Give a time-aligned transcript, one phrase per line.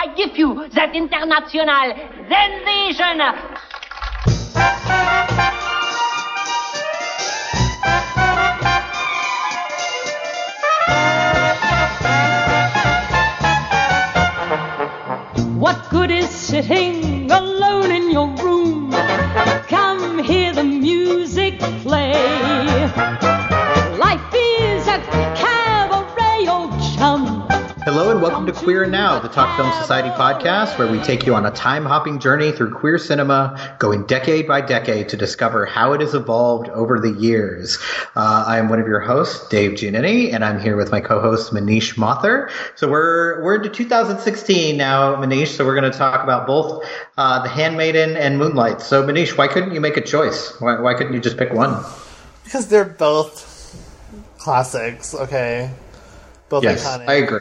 [0.00, 1.90] I give you that international
[2.28, 3.18] sensation.
[15.58, 18.92] What good is sitting alone in your room?
[19.66, 23.37] Come hear the music play.
[28.38, 31.50] Welcome to Queer Now, the Talk Film Society podcast, where we take you on a
[31.50, 36.14] time hopping journey through queer cinema, going decade by decade to discover how it has
[36.14, 37.78] evolved over the years.
[38.14, 41.52] Uh, I am one of your hosts, Dave Giannini, and I'm here with my co-host
[41.52, 42.48] Manish Mathur.
[42.76, 45.56] So we're we're into 2016 now, Manish.
[45.56, 46.84] So we're going to talk about both
[47.16, 48.82] uh, The Handmaiden and Moonlight.
[48.82, 50.54] So Manish, why couldn't you make a choice?
[50.60, 51.84] Why, why couldn't you just pick one?
[52.44, 53.74] Because they're both
[54.38, 55.72] classics, okay?
[56.48, 57.08] Both Yes, iconic.
[57.08, 57.40] I agree.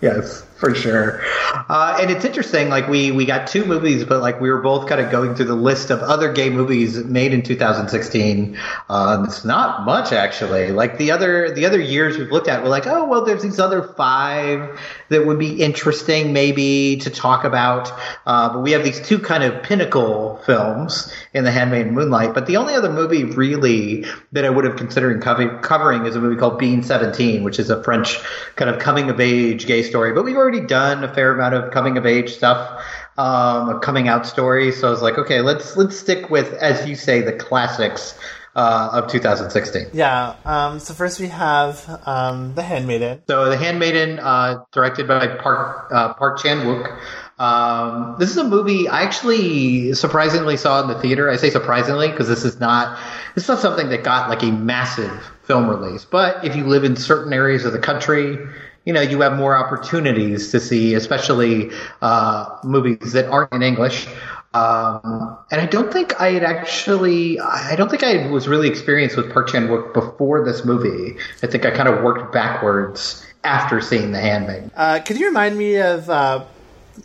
[0.00, 1.20] Yes, for sure.
[1.68, 4.88] Uh, and it's interesting, like we, we got two movies, but like we were both
[4.88, 8.58] kind of going through the list of other gay movies made in 2016.
[8.88, 10.72] Uh, it's not much actually.
[10.72, 13.60] Like the other the other years we've looked at, we're like, oh well, there's these
[13.60, 17.92] other five that would be interesting maybe to talk about.
[18.26, 22.32] Uh, but we have these two kind of pinnacle films in The Handmaid and Moonlight.
[22.32, 26.36] But the only other movie really that I would have considered covering is a movie
[26.36, 28.18] called Being 17, which is a French
[28.54, 30.12] kind of coming of age gay story.
[30.12, 32.84] But we've already done a fair amount of coming of age stuff,
[33.18, 34.70] um, a coming out story.
[34.70, 38.16] So I was like, okay, let's let's stick with, as you say, the classics
[38.54, 39.88] uh, of 2016.
[39.92, 40.34] Yeah.
[40.44, 43.22] Um, so first we have um, The Handmaiden.
[43.28, 46.98] So The Handmaiden, uh, directed by Park uh, Park Chan Wook.
[47.38, 51.30] Um, this is a movie I actually surprisingly saw in the theater.
[51.30, 52.98] I say surprisingly because this is not
[53.34, 55.10] this is not something that got like a massive
[55.44, 56.04] film release.
[56.04, 58.36] But if you live in certain areas of the country,
[58.84, 61.70] you know you have more opportunities to see, especially
[62.02, 64.06] uh, movies that aren't in English.
[64.52, 69.16] Um, and I don't think I had actually, I don't think I was really experienced
[69.16, 71.16] with Park Chan Wook before this movie.
[71.42, 74.70] I think I kind of worked backwards after seeing The Handmaid.
[74.74, 76.44] Uh, could you remind me of uh,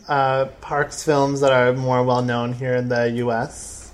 [0.08, 3.92] uh, Park's films that are more well known here in the U.S.?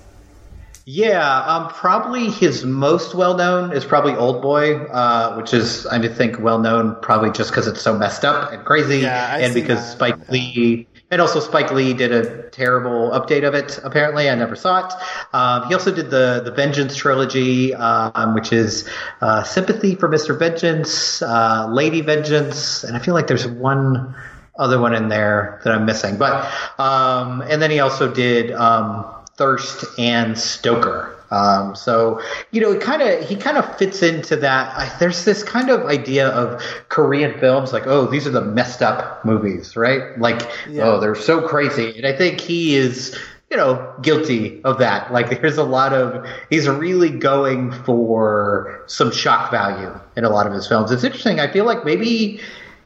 [0.85, 6.05] Yeah, um, probably his most well known is probably Old Boy, uh, which is I
[6.09, 9.79] think well known probably just because it's so messed up and crazy, Yeah, and because
[9.79, 10.29] that, Spike.
[10.29, 10.87] Lee.
[11.13, 13.79] And also, Spike Lee did a terrible update of it.
[13.83, 14.93] Apparently, I never saw it.
[15.31, 18.89] Um, he also did the the Vengeance trilogy, um, which is
[19.21, 24.15] uh, Sympathy for Mister Vengeance, uh, Lady Vengeance, and I feel like there's one
[24.57, 26.17] other one in there that I'm missing.
[26.17, 29.05] But um, and then he also did um,
[29.37, 31.15] Thirst and Stoker.
[31.33, 32.21] Um, so
[32.51, 34.77] you know, it kind of he kind of fits into that.
[34.77, 38.83] I, there's this kind of idea of Korean films, like oh, these are the messed
[38.83, 40.17] up movies, right?
[40.19, 40.83] Like Yeah.
[40.83, 43.17] oh, they're so crazy, and I think he is.
[43.51, 45.13] You know, guilty of that.
[45.13, 50.47] Like, there's a lot of, he's really going for some shock value in a lot
[50.47, 50.89] of his films.
[50.89, 51.39] It's interesting.
[51.39, 52.39] I feel like maybe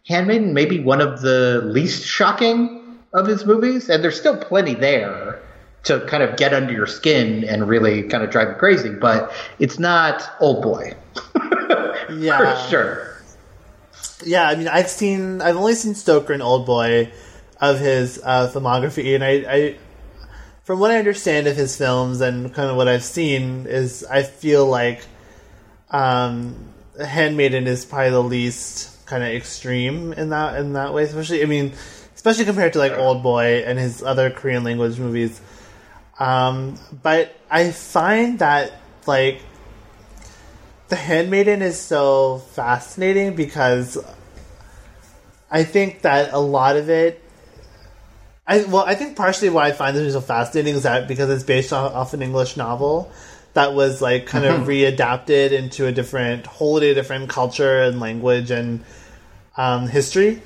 [0.09, 4.73] Handmaiden may be one of the least shocking of his movies, and there's still plenty
[4.73, 5.41] there
[5.83, 9.31] to kind of get under your skin and really kind of drive you crazy, but
[9.59, 10.95] it's not Old Boy.
[12.09, 12.63] Yeah.
[12.63, 13.17] For sure.
[14.25, 17.11] Yeah, I mean, I've seen, I've only seen Stoker and Old Boy
[17.59, 19.77] of his uh, filmography, and I, I,
[20.63, 24.23] from what I understand of his films and kind of what I've seen, is I
[24.23, 25.05] feel like
[25.89, 26.73] um,
[27.03, 31.03] Handmaiden is probably the least kind of extreme in that in that way.
[31.03, 31.73] Especially, I mean,
[32.15, 35.41] especially compared to like Old Boy and his other Korean language movies.
[36.19, 38.73] Um, but I find that
[39.05, 39.41] like
[40.89, 43.97] the Handmaiden is so fascinating because
[45.51, 47.23] I think that a lot of it.
[48.47, 51.43] I well, I think partially why I find this so fascinating is that because it's
[51.43, 53.11] based off, off an English novel
[53.53, 58.83] that was like kind of readapted into a different, wholly different culture and language and
[59.57, 60.41] um, history.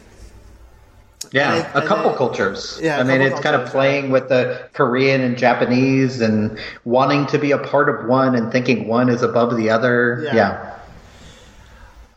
[1.32, 2.78] Yeah, And a couple cultures.
[2.82, 7.26] Yeah, I mean, it's kind of cultures, playing with the Korean and Japanese and wanting
[7.28, 10.22] to be a part of one and thinking one is above the other.
[10.26, 10.36] Yeah.
[10.36, 10.78] Yeah.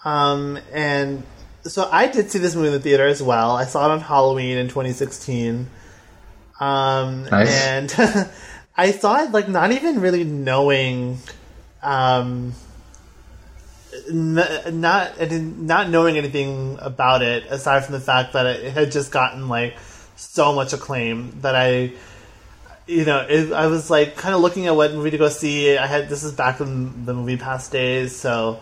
[0.04, 1.22] Um, and
[1.62, 3.52] so I did see this movie in the theater as well.
[3.52, 5.68] I saw it on Halloween in 2016.
[6.60, 7.66] Um, Nice.
[7.66, 7.94] and
[8.76, 11.18] I saw it like not even really knowing,
[11.82, 12.52] um,
[14.10, 19.48] not didn't- knowing anything about it aside from the fact that it had just gotten
[19.48, 19.76] like
[20.16, 21.92] so much acclaim that I.
[22.86, 25.78] You know, it, I was like kind of looking at what movie to go see.
[25.78, 28.60] I had this is back in the movie pass days, so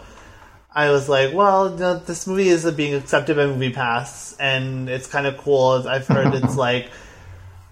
[0.74, 4.88] I was like, well, you know, this movie is being accepted by Movie Pass, and
[4.88, 5.86] it's kind of cool.
[5.86, 6.88] I've heard it's like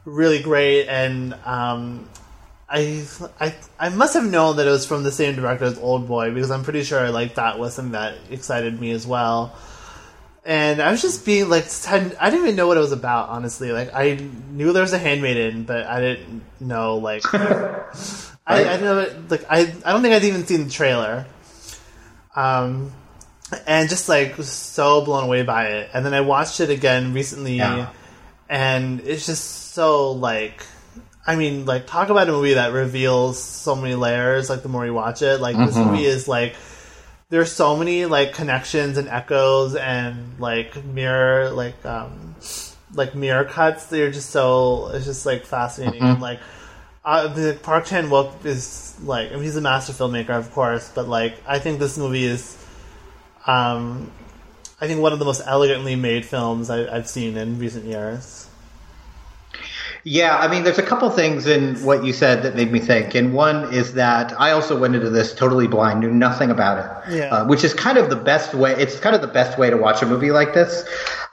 [0.04, 2.08] really great, and um,
[2.72, 3.04] I,
[3.40, 6.32] I I must have known that it was from the same director as Old Boy
[6.32, 9.56] because I'm pretty sure like that was something that excited me as well.
[10.44, 11.98] And I was just being like, I
[12.30, 13.28] didn't even know what it was about.
[13.28, 14.14] Honestly, like I
[14.52, 17.84] knew there was a handmaiden, but I didn't know like I,
[18.46, 21.26] I know like I I don't think I'd even seen the trailer.
[22.36, 22.92] Um,
[23.66, 25.90] and just like was so blown away by it.
[25.92, 27.90] And then I watched it again recently, Yeah.
[28.48, 30.64] and it's just so like.
[31.26, 34.48] I mean, like, talk about a movie that reveals so many layers.
[34.48, 36.56] Like, the more you watch it, like, this movie is like,
[37.28, 42.34] there's so many like connections and echoes and like mirror, like, um,
[42.92, 43.86] like mirror cuts.
[43.86, 46.02] They're just so it's just like fascinating.
[46.02, 46.40] And, like,
[47.04, 50.90] uh, the Park Chan Wook is like, I mean, he's a master filmmaker, of course,
[50.92, 52.56] but like, I think this movie is,
[53.46, 54.10] um,
[54.80, 58.48] I think one of the most elegantly made films I, I've seen in recent years.
[60.04, 63.14] Yeah, I mean, there's a couple things in what you said that made me think,
[63.14, 67.16] and one is that I also went into this totally blind, knew nothing about it,
[67.16, 67.34] Yeah.
[67.34, 68.72] uh, which is kind of the best way.
[68.72, 70.84] It's kind of the best way to watch a movie like this,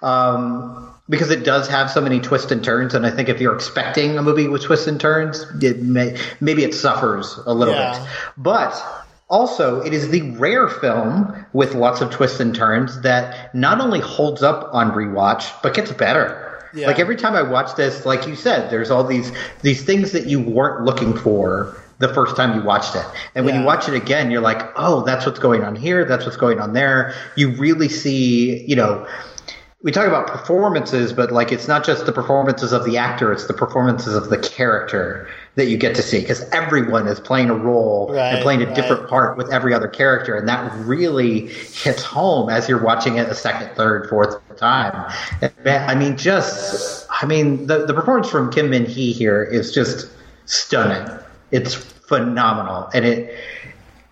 [0.02, 2.94] um, because it does have so many twists and turns.
[2.94, 6.64] And I think if you're expecting a movie with twists and turns, it may maybe
[6.64, 7.94] it suffers a little Yeah.
[7.98, 8.02] bit,
[8.38, 8.84] but.
[9.30, 14.00] Also, it is the rare film with lots of twists and turns that not only
[14.00, 16.47] holds up on rewatch, but gets better.
[16.74, 16.88] Yeah.
[16.88, 19.32] Like every time I watch this, like you said, there's all these
[19.62, 23.06] these things that you weren't looking for the first time you watched it.
[23.34, 23.62] And when Yeah.
[23.62, 26.60] you watch it again, you're like, "Oh, that's what's going on here, that's what's going
[26.60, 29.06] on there." You really see, you know,
[29.88, 33.48] we talk about performances, but like it's not just the performances of the actor, it's
[33.48, 37.54] the performances of the character that you get to see because everyone is playing a
[37.54, 38.76] role Right, and playing a right.
[38.76, 43.30] different part with every other character and that really hits home as you're watching it
[43.30, 45.10] a second, third, fourth time.
[45.42, 49.74] And I mean, just, I mean, the, the performance from Kim Min Hee here is
[49.74, 50.12] just
[50.48, 51.18] stunning.
[51.52, 52.90] It's phenomenal.
[52.94, 53.40] And it,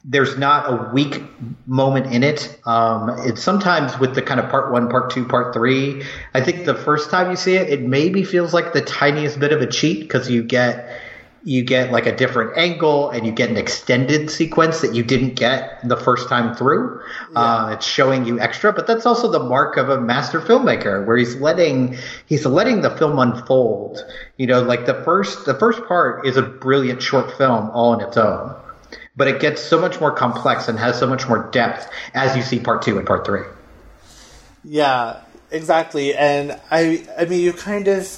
[0.07, 1.24] there's not a weak
[1.66, 2.60] moment in it.
[2.66, 6.04] Um, it's sometimes with the kind of part one, part two, part three.
[6.36, 9.52] I think the first time you see it, it maybe feels like the tiniest bit
[9.52, 11.02] of a cheat because you get
[11.44, 15.36] you get like a different angle and you get an extended sequence that you didn't
[15.36, 17.00] get the first time through.
[17.36, 21.18] Uh, it's showing you extra, but that's also the mark of a master filmmaker where
[21.18, 21.98] he's letting
[22.28, 24.04] he's letting the film unfold.
[24.38, 28.02] You know, like the first the first part is a brilliant short film all on
[28.02, 28.56] its own
[29.16, 32.44] but it gets so much more complex and has so much more depth as you
[32.44, 33.42] see part two and part three.
[34.64, 35.22] Yeah,
[35.52, 36.16] exactly.
[36.16, 38.10] And I, I mean, you kind of,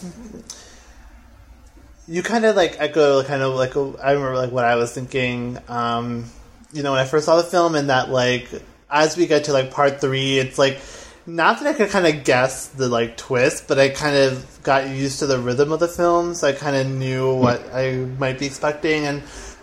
[2.07, 5.57] you kind of like echo kind of like I remember like what I was thinking.
[5.67, 6.25] Um,
[6.73, 8.49] you know, when I first saw the film, and that like
[8.89, 10.79] as we get to like part three, it's like
[11.25, 14.89] not that I could kind of guess the like twist, but I kind of got
[14.89, 18.39] used to the rhythm of the film, so I kind of knew what I might
[18.39, 19.21] be expecting, and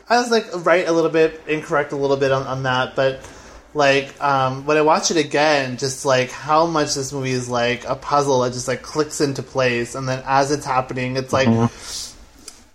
[0.09, 3.21] I was like right a little bit, incorrect a little bit on, on that, but
[3.73, 7.85] like um, when I watch it again, just like how much this movie is like
[7.85, 11.49] a puzzle that just like clicks into place, and then as it's happening, it's like,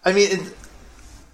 [0.03, 0.53] I mean, it,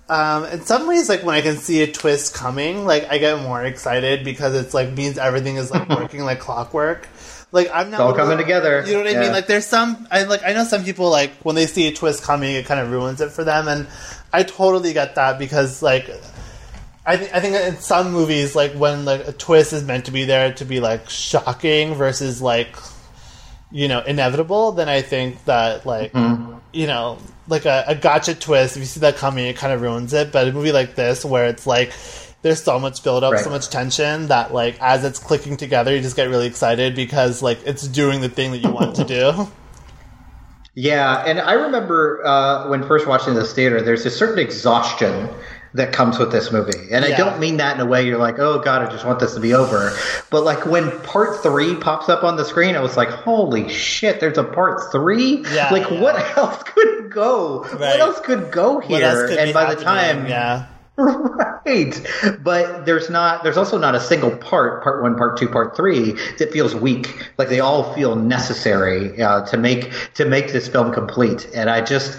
[0.08, 3.42] um, in some ways, like when I can see a twist coming, like I get
[3.42, 7.08] more excited because it's like means everything is like working like clockwork.
[7.56, 8.84] Like I'm not It's all coming together.
[8.86, 9.22] You know what I Yeah.
[9.22, 9.32] mean?
[9.32, 12.22] Like there's some I like I know some people like when they see a twist
[12.22, 13.88] coming, it kind of ruins it for them, and
[14.34, 16.10] I totally get that because like
[17.06, 20.12] I think I think in some movies, like when like a twist is meant to
[20.12, 22.76] be there to be like shocking versus like
[23.72, 26.58] you know inevitable, then I think that like Mm-hmm.
[26.74, 29.82] you know like a, a gotcha twist, if you see that coming, it kind of
[29.82, 30.32] ruins it.
[30.32, 31.94] But a movie like this, where it's like
[32.46, 33.44] there's so much build up, Right.
[33.44, 37.42] so much tension that like as it's clicking together, you just get really excited because
[37.42, 39.48] like it's doing the thing that you want to do.
[40.76, 45.28] Yeah, and I remember uh, when first watching this theater, there's a certain exhaustion
[45.74, 48.38] that comes with this movie, and I don't mean that in a way you're like,
[48.38, 49.92] oh god, I just want this to be over.
[50.30, 54.20] But like when part three pops up on the screen, I was like, holy shit,
[54.20, 55.44] there's a part three.
[55.52, 56.00] Yeah, like yeah.
[56.00, 57.64] what else could go?
[57.64, 57.80] Right.
[57.80, 59.30] What else could go here?
[59.30, 60.68] Could and by the time, yeah.
[61.66, 62.02] right.
[62.42, 66.14] But there's not there's also not a single part part one part two part three
[66.38, 67.32] that feels weak.
[67.38, 71.50] Like they all feel necessary uh, to make to make this film complete.
[71.54, 72.18] And i just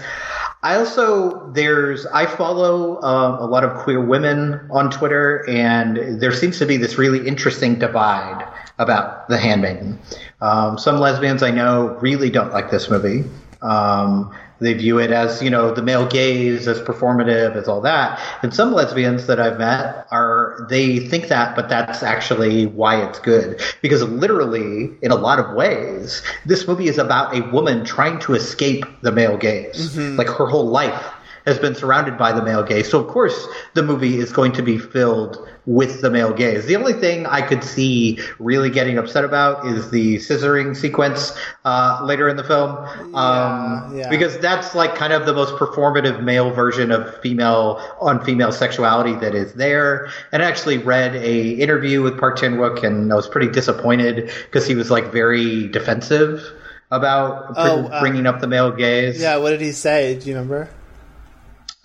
[0.63, 6.31] I also there's I follow um, a lot of queer women on Twitter, and there
[6.33, 8.47] seems to be this really interesting divide
[8.79, 9.99] about The Handmaiden.
[10.41, 13.23] Um, some lesbians I know really don't like this movie,
[13.61, 18.19] Um, they view it as, you know, the male gaze as performative, as all that.
[18.41, 23.19] And some lesbians that I've met are, they think that, but that's actually why it's
[23.19, 23.61] good.
[23.81, 28.33] Because literally, in a lot of ways, this movie is about a woman trying to
[28.33, 29.95] escape the male gaze.
[30.17, 31.13] Like her whole life
[31.47, 32.89] has been surrounded by the male gaze.
[32.89, 36.65] So of course the movie is going to be filled with the male gaze.
[36.65, 41.33] The only thing I could see really getting upset about is the scissoring sequence
[41.65, 42.71] uh, later in the film,
[43.15, 44.09] um, yeah.
[44.09, 49.15] because that's like kind of the most performative male version of female on female sexuality
[49.15, 50.09] that is there.
[50.31, 54.31] And I actually read a interview with Park Chan Wook, and I was pretty disappointed
[54.45, 56.43] because he was like very defensive
[56.91, 59.19] about Oh, uh, bringing up the male gaze.
[59.19, 60.17] Yeah, what did he say?
[60.17, 60.69] Do you remember?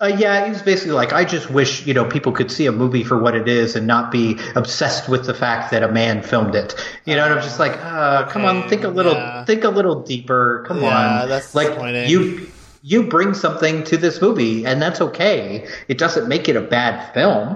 [0.03, 2.73] Uh, yeah, he was basically like, I just wish you know people could see a
[2.73, 6.21] movie for what it is and not be obsessed with the fact that a man
[6.21, 6.75] filmed it.
[7.05, 9.45] You know, and I'm just like, uh, come on, think a little, yeah.
[9.45, 10.65] think a little deeper.
[10.67, 15.65] Come Yeah, on, that's like you you bring something to this movie, and that's okay.
[15.87, 17.55] It doesn't make it a bad film.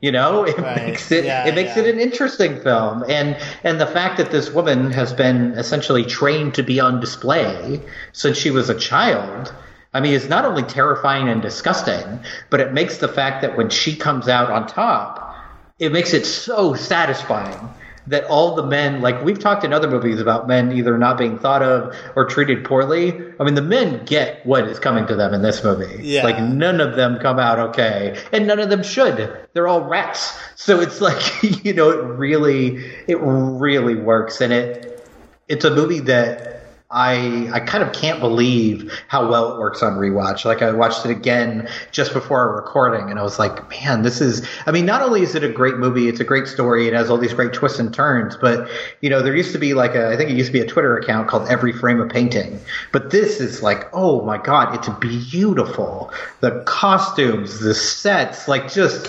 [0.00, 0.86] You know, it Right.
[0.86, 4.50] makes it Yeah, it makes it an interesting film, and and the fact that this
[4.50, 7.80] woman has been essentially trained to be on display
[8.12, 9.54] since she was a child.
[9.94, 12.20] I mean, it's not only terrifying and disgusting,
[12.50, 15.36] but it makes the fact that when she comes out on top,
[15.78, 17.70] it makes it so satisfying
[18.06, 21.38] that all the men, like we've talked in other movies about men either not being
[21.38, 23.14] thought of or treated poorly.
[23.40, 26.02] I mean, the men get what is coming to them in this movie.
[26.02, 26.24] Yeah.
[26.24, 29.48] Like none of them come out okay, and none of them should.
[29.52, 30.38] They're all rats.
[30.56, 35.08] So it's like you know, it really, it really works, and it,
[35.48, 36.53] it's a movie that
[36.94, 40.44] I I kind of can't believe how well it works on rewatch.
[40.44, 44.20] Like I watched it again just before our recording, and I was like, man, this
[44.20, 44.46] is.
[44.66, 46.86] I mean, not only is it a great movie, it's a great story.
[46.86, 48.36] It has all these great twists and turns.
[48.36, 48.70] But
[49.00, 50.66] you know, there used to be like a I think it used to be a
[50.66, 52.60] Twitter account called Every Frame a Painting.
[52.92, 56.12] But this is like, oh my god, it's beautiful.
[56.40, 59.08] The costumes, the sets, like just.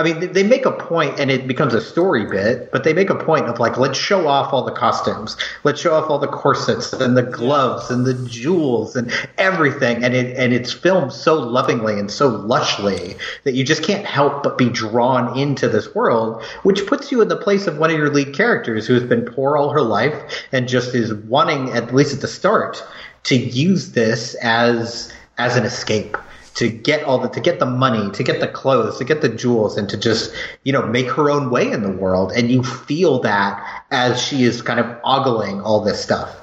[0.00, 2.72] I mean, they- make a point, and it becomes a story bit.
[2.72, 5.94] But they make a point of like, let's show off all the costumes, let's show
[5.94, 10.54] off all the corsets and the gloves and the jewels and everything, and it and
[10.54, 15.38] it's filmed so lovingly and so lushly that you just can't help but be drawn
[15.38, 18.86] into this world, which puts you in the place of one of your lead characters
[18.86, 20.14] who has been poor all her life
[20.50, 22.82] and just is wanting, at least at the start,
[23.24, 26.16] to use this as as an escape
[26.54, 29.28] to get all the to get the money to get the clothes to get the
[29.28, 30.32] jewels and to just
[30.64, 34.42] you know make her own way in the world and you feel that as she
[34.42, 36.36] is kind of ogling all this stuff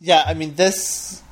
[0.00, 1.22] Yeah, I mean this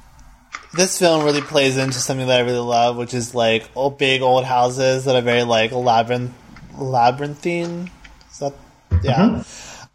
[0.75, 4.23] this film really plays into something that I really love, which is like old big
[4.23, 6.33] old houses that are very like labyrinth
[6.77, 7.91] labyrinthine.
[8.31, 8.55] Is that
[9.03, 9.43] yeah?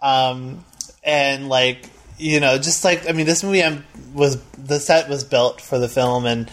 [0.02, 0.66] Um,
[1.04, 1.86] and like
[2.18, 5.78] you know, just like I mean, this movie um, was the set was built for
[5.78, 6.50] the film, and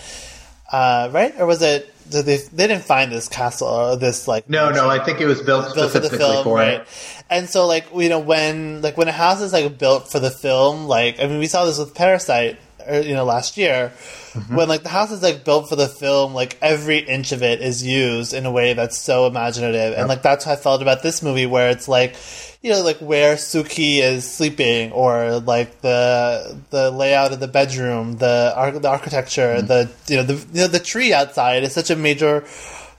[0.71, 1.95] uh, right or was it?
[2.11, 5.27] Did they they didn't find this castle or this like no no i think it
[5.27, 6.81] was built built for the specifically film, for right?
[6.81, 6.89] it
[7.29, 10.31] And so, like you know, when like when a house is like built for the
[10.31, 12.57] film, like I mean, we saw this with Parasite,
[12.87, 13.93] or, you know, last year,
[14.33, 14.57] Mm-hmm.
[14.57, 17.61] when like the house is like built for the film, like every inch of it
[17.61, 21.03] is used in a way that's so imaginative, and like that's how I felt about
[21.03, 22.15] this movie, where it's like,
[22.63, 28.17] you know, like where Suki is sleeping, or like the the layout of the bedroom,
[28.19, 29.67] the ar- the architecture, Mm-hmm.
[29.67, 32.45] the you know the you know the tree outside is such a major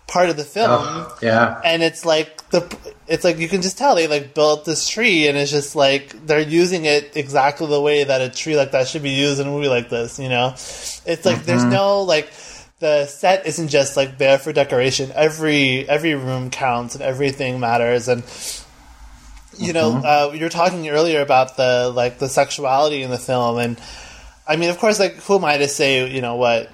[0.07, 0.69] part of the film.
[0.71, 1.61] Oh, yeah.
[1.63, 2.61] And it's like the
[3.07, 6.25] it's like you can just tell they like built this tree and it's just like
[6.25, 9.47] they're using it exactly the way that a tree like that should be used in
[9.47, 10.51] a movie like this you know?
[10.53, 12.31] It's like there's no like
[12.79, 15.11] the set isn't just like there for decoration.
[15.13, 18.07] Every every room counts and everything matters.
[18.07, 18.23] And
[19.59, 23.57] you know uh, you were talking earlier about the like the sexuality in the film
[23.57, 23.79] and
[24.47, 26.69] i mean of course like who am i to say you know what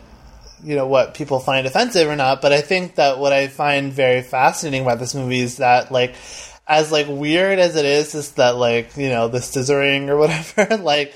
[0.64, 3.92] you know what people find offensive or not but i think that what i find
[3.92, 6.16] very fascinating about this movie is that like
[6.68, 10.18] as like weird as it is is that like you know the scissoring or
[10.56, 11.14] whatever like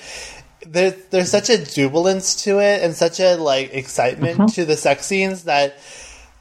[0.65, 5.05] there's there's such a jubilance to it and such a like excitement to the sex
[5.05, 5.77] scenes that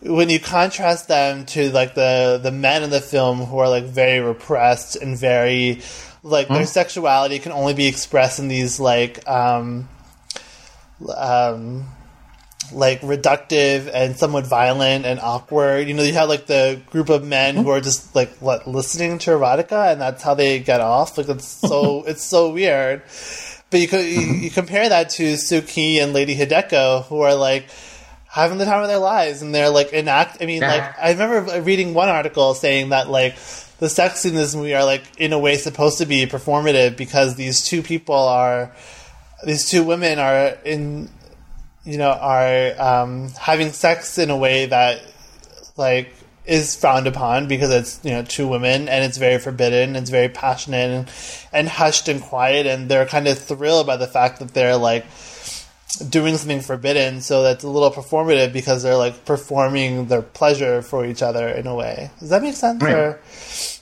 [0.00, 3.84] when you contrast them to like the the men in the film who are like
[3.84, 5.82] very repressed and very
[6.22, 9.88] like their sexuality can only be expressed in these like um
[11.16, 11.86] um
[12.72, 15.88] like reductive and somewhat violent and awkward.
[15.88, 19.18] You know, you have like the group of men who are just like what listening
[19.20, 21.16] to erotica, and that's how they get off.
[21.16, 23.02] Like it's so it's so weird.
[23.70, 27.68] But you, you you compare that to Suki and Lady Hideko, who are like
[28.28, 30.42] having the time of their lives, and they're like enact.
[30.42, 30.70] I mean, Yeah.
[30.72, 33.36] like I remember reading one article saying that like
[33.78, 37.36] the sex in this movie are like in a way supposed to be performative because
[37.36, 38.72] these two people are
[39.44, 41.08] these two women are in,
[41.84, 45.00] you know, are um, having sex in a way that
[45.76, 46.12] like
[46.44, 50.10] is frowned upon because it's you know two women and it's very forbidden and it's
[50.10, 51.08] very passionate and,
[51.52, 55.04] and hushed and quiet and they're kind of thrilled by the fact that they're like
[56.10, 61.04] doing something forbidden so that's a little performative because they're like performing their pleasure for
[61.06, 62.94] each other in a way does that make sense Right.
[62.94, 63.20] or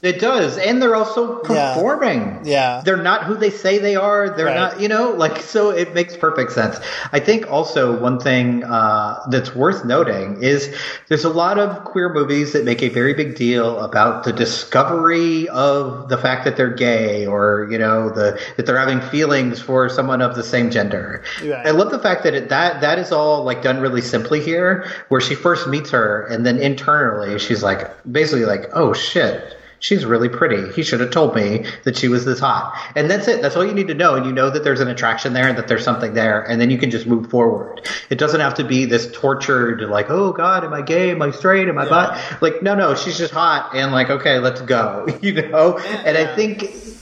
[0.02, 1.74] It does, and they're also Yeah.
[1.74, 2.40] performing.
[2.44, 2.82] Yeah.
[2.84, 4.28] they're not who they say they are.
[4.28, 4.54] They're Right.
[4.54, 5.70] not, you know, like so.
[5.70, 6.78] It makes perfect sense.
[7.12, 10.70] I think also one thing uh, that's worth noting is
[11.08, 15.48] there's a lot of queer movies that make a very big deal about the discovery
[15.48, 19.88] of the fact that they're gay, or you know, the that they're having feelings for
[19.88, 21.22] someone of the same gender.
[21.42, 21.66] Right.
[21.66, 24.88] I love the fact that it, that that is all like done really simply here,
[25.08, 29.54] where she first meets her, and then internally she's like, basically like, oh shit.
[29.78, 30.72] She's really pretty.
[30.72, 32.74] He should have told me that she was this hot.
[32.96, 33.42] And that's it.
[33.42, 34.14] That's all you need to know.
[34.14, 36.40] And you know that there's an attraction there and that there's something there.
[36.40, 37.86] And then you can just move forward.
[38.08, 41.10] It doesn't have to be this tortured, like, oh God, am I gay?
[41.10, 41.68] Am I straight?
[41.68, 42.38] Am I bi?
[42.40, 43.76] Like, no, no, she's just hot.
[43.76, 45.06] And like, okay, let's go.
[45.20, 45.76] you know?
[45.78, 46.95] And I think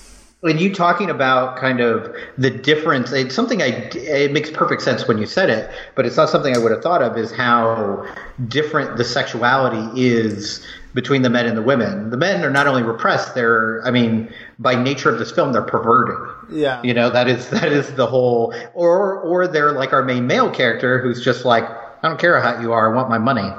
[0.44, 5.08] when you talking about kind of the difference, it's something I, it makes perfect sense
[5.08, 8.06] when you said it, but it's not something I would have thought of is how
[8.46, 12.10] different the sexuality is between the men and the women.
[12.10, 15.62] The men are not only repressed, they're, I mean, by nature of this film, they're
[15.62, 16.18] perverted.
[16.50, 16.82] Yeah.
[16.82, 20.50] You know, that is, that is the whole, or, or they're like our main male
[20.50, 21.64] character who's just like,
[22.04, 23.50] I don't care how hot you are, I want my money.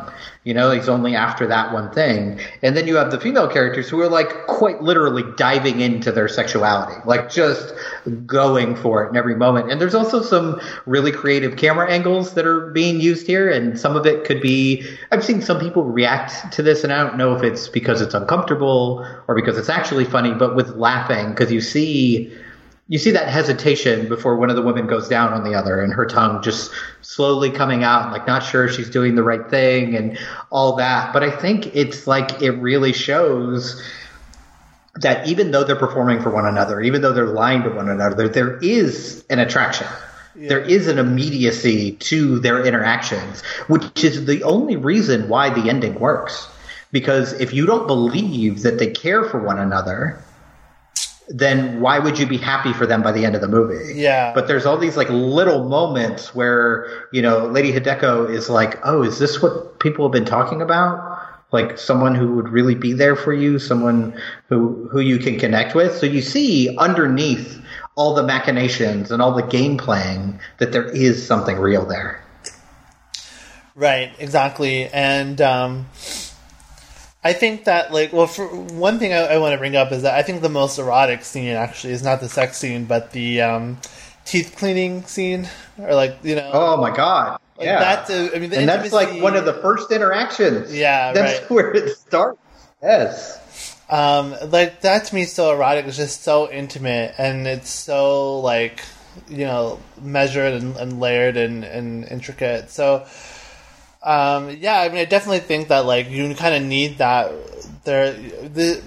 [0.44, 2.40] You know, he's only after that one thing.
[2.62, 6.28] And then you have the female characters who are like quite literally diving into their
[6.28, 7.74] sexuality, like just
[8.28, 9.72] going for it in every moment.
[9.72, 13.50] And there's also some really creative camera angles that are being used here.
[13.50, 17.02] And some of it could be, I've seen some people react to this and I
[17.02, 21.30] don't know if it's because it's uncomfortable or because it's actually funny, but with laughing,
[21.30, 22.32] because you see,
[22.88, 25.92] you see that hesitation before one of the women goes down on the other and
[25.94, 30.18] her tongue just slowly coming out like not sure she's doing the right thing and
[30.52, 31.12] all that.
[31.14, 33.82] But i think it's like it really shows
[34.96, 38.28] that even though they're performing for one another even though they're lying to one another
[38.28, 39.88] there is an attraction.
[40.38, 45.98] There is an immediacy to their interactions which is the only reason why the ending
[45.98, 46.50] works.
[46.92, 50.22] Because if you don't believe that they care for one another
[51.28, 54.00] then why would you be happy for them by the end of the movie?
[54.00, 54.34] Yeah.
[54.34, 59.04] But there's all these like little moments where, you know, Lady Hideko is like, oh,
[59.04, 61.20] is this what people have been talking about?
[61.52, 65.74] Like someone who would really be there for you, someone who, who you can connect
[65.74, 65.96] with.
[65.98, 67.62] So you see underneath
[67.96, 72.22] all the machinations and all the game playing that there is something real there.
[73.74, 74.88] Right, exactly.
[74.88, 75.88] And um,
[77.26, 80.04] I think that, like, well, for one thing I, I want to bring up is
[80.04, 83.42] that I think the most erotic scene actually is not the sex scene, but the
[83.42, 83.80] um,
[84.26, 87.40] teeth cleaning scene, or like, you know, Oh my God.
[87.58, 87.80] like yeah.
[87.80, 90.72] that's a, I mean, and that's like one of the first interactions.
[90.72, 91.50] Yeah, That's right.
[91.50, 92.40] where it starts.
[92.84, 93.82] Yes.
[93.90, 95.88] um, like that to me is so erotic.
[95.88, 98.84] It's just so intimate, and it's so like
[99.28, 102.70] you know measured and, and layered and, and intricate.
[102.70, 103.08] So.
[104.06, 107.32] Um, yeah, I mean, I definitely think that like you kind of need that.
[107.84, 108.82] There, the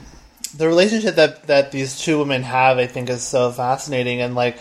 [0.56, 4.58] the relationship that that these two women have, I think, is so fascinating, and like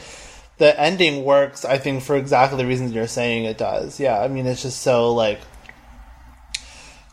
[0.58, 1.64] the ending works.
[1.64, 4.00] I think for exactly the reasons you're saying it does.
[4.00, 5.40] Yeah, I mean, it's just so like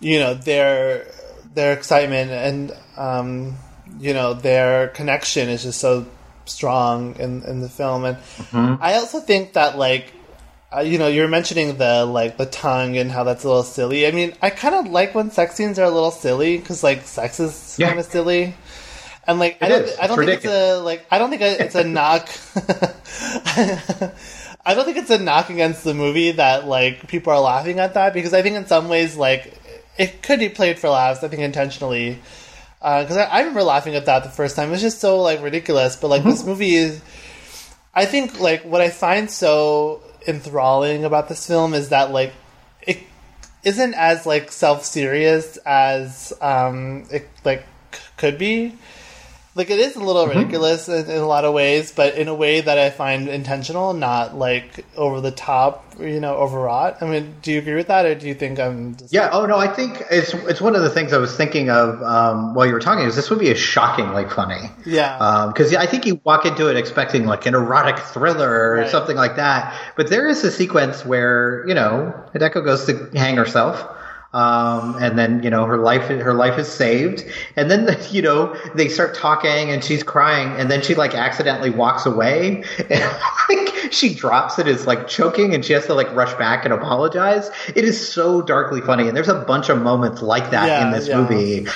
[0.00, 1.06] you know their
[1.54, 3.56] their excitement and um,
[4.00, 6.06] you know their connection is just so
[6.46, 8.16] strong in in the film, and
[8.80, 10.12] I also think that like
[10.76, 14.06] uh, you know, you're mentioning the like the tongue and how that's a little silly.
[14.06, 17.02] I mean, I kind of like when sex scenes are a little silly because like
[17.02, 17.88] sex is Yeah.
[17.88, 18.54] kind of silly,
[19.26, 19.88] and like I don't.
[20.00, 22.28] I don't think it's a like I don't think it's a knock.
[24.66, 27.94] I don't think it's a knock against the movie that like people are laughing at
[27.94, 29.52] that because I think in some ways like
[29.98, 31.22] it could be played for laughs.
[31.22, 32.18] I think intentionally
[32.80, 34.68] because I, I remember laughing at that the first time.
[34.68, 36.30] It was just so like ridiculous, but like Mm-hmm.
[36.30, 37.00] this movie is.
[37.94, 42.32] I think like what I find so enthralling about this film is that like
[42.82, 42.98] it
[43.62, 47.64] isn't as like self serious as um it like
[48.16, 48.76] could be.
[49.56, 50.38] Like it is a little Mm-hmm.
[50.38, 53.92] ridiculous in, in a lot of ways, but in a way that I find intentional,
[53.94, 57.00] not like over the top, you know, overwrought.
[57.00, 59.28] I mean, do you agree with that, or do you think I'm just Yeah.
[59.32, 62.54] Oh no, I think it's it's one of the things I was thinking of um,
[62.54, 63.04] while you were talking.
[63.06, 64.70] Is this would be a shockingly funny?
[64.86, 68.90] yeah, Because I think you walk into it expecting like an erotic thriller or Right.
[68.90, 73.36] something like that, but there is a sequence where you know Hideko goes to hang
[73.36, 73.86] herself.
[74.34, 77.24] Um, and then you know her life her life is saved,
[77.56, 81.70] and then you know they start talking, and she's crying, and then she like accidentally
[81.70, 83.16] walks away, and
[83.48, 86.74] like she drops it is like choking and she has to like rush back and
[86.74, 87.50] apologize.
[87.74, 89.08] It is so darkly funny.
[89.08, 91.20] And there's a bunch of moments like that Yeah, in this yeah.
[91.20, 91.66] movie.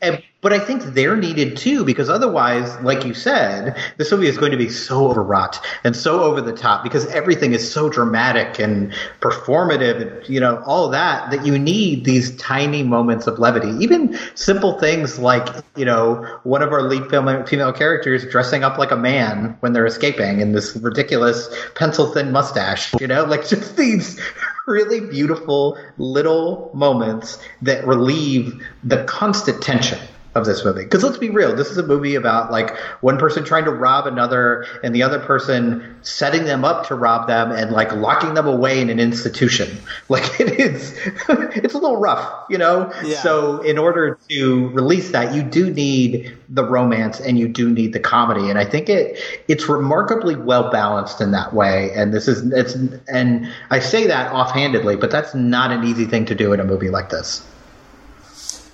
[0.00, 4.38] And, but I think they're needed too because otherwise, like you said, this movie is
[4.38, 8.60] going to be so overwrought and so over the top because everything is so dramatic
[8.60, 13.70] and performative and you know all that that you need these tiny moments of levity.
[13.82, 18.92] Even simple things like you know one of our lead female, characters dressing up like
[18.92, 22.94] a man when they're escaping in this ridiculous pencil thin mustache.
[23.00, 24.20] You know, like just these
[24.68, 29.98] really beautiful little moments that relieve the constant tension
[30.38, 30.84] of this movie.
[30.84, 34.06] Because let's be real, this is a movie about like one person trying to rob
[34.06, 38.46] another and the other person setting them up to rob them and like locking them
[38.46, 39.76] away in an institution.
[40.08, 40.96] Like it is,
[41.28, 42.90] it's a little rough, you know?
[43.04, 43.20] Yeah.
[43.20, 47.92] So in order to release that, you do need the romance and you do need
[47.92, 48.48] the comedy.
[48.48, 51.90] And I think it, it's remarkably well balanced in that way.
[51.94, 52.74] And this is, it's,
[53.12, 56.64] and I say that offhandedly, but that's not an easy thing to do in a
[56.64, 57.44] movie like this.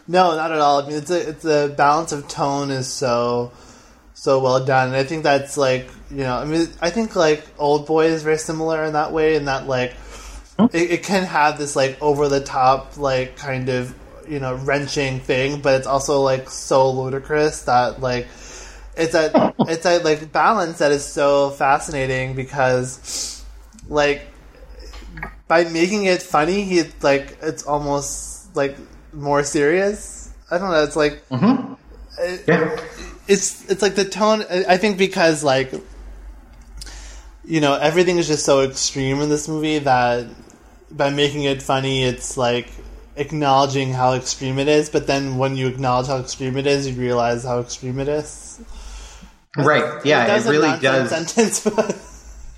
[0.06, 0.82] No, not at all.
[0.82, 3.52] I mean, it's a, it's a balance of tone is so
[4.12, 7.44] so well done, and I think that's like you know, I mean, I think like
[7.58, 9.94] Old Boy is very similar in that way, in that like
[10.72, 13.94] it, it can have this like over the top like kind of
[14.28, 18.26] you know wrenching thing, but it's also like so ludicrous that like
[18.96, 23.42] it's that it's that like balance that is so fascinating because
[23.88, 24.26] like
[25.48, 28.76] by making it funny, he like it's almost like
[29.14, 30.30] more serious.
[30.50, 30.84] I don't know.
[30.84, 31.74] It's like mm-hmm.
[32.46, 32.80] Yeah.
[33.26, 34.44] it's it's like the tone.
[34.68, 35.72] I think because like
[37.44, 40.26] you know everything is just so extreme in this movie that
[40.90, 42.68] by making it funny, it's like
[43.16, 44.90] acknowledging how extreme it is.
[44.90, 48.60] But then when you acknowledge how extreme it is, you realize how extreme it is.
[49.56, 50.04] Right.
[50.04, 51.10] Yeah, it, a really does.
[51.10, 51.96] Sentence, but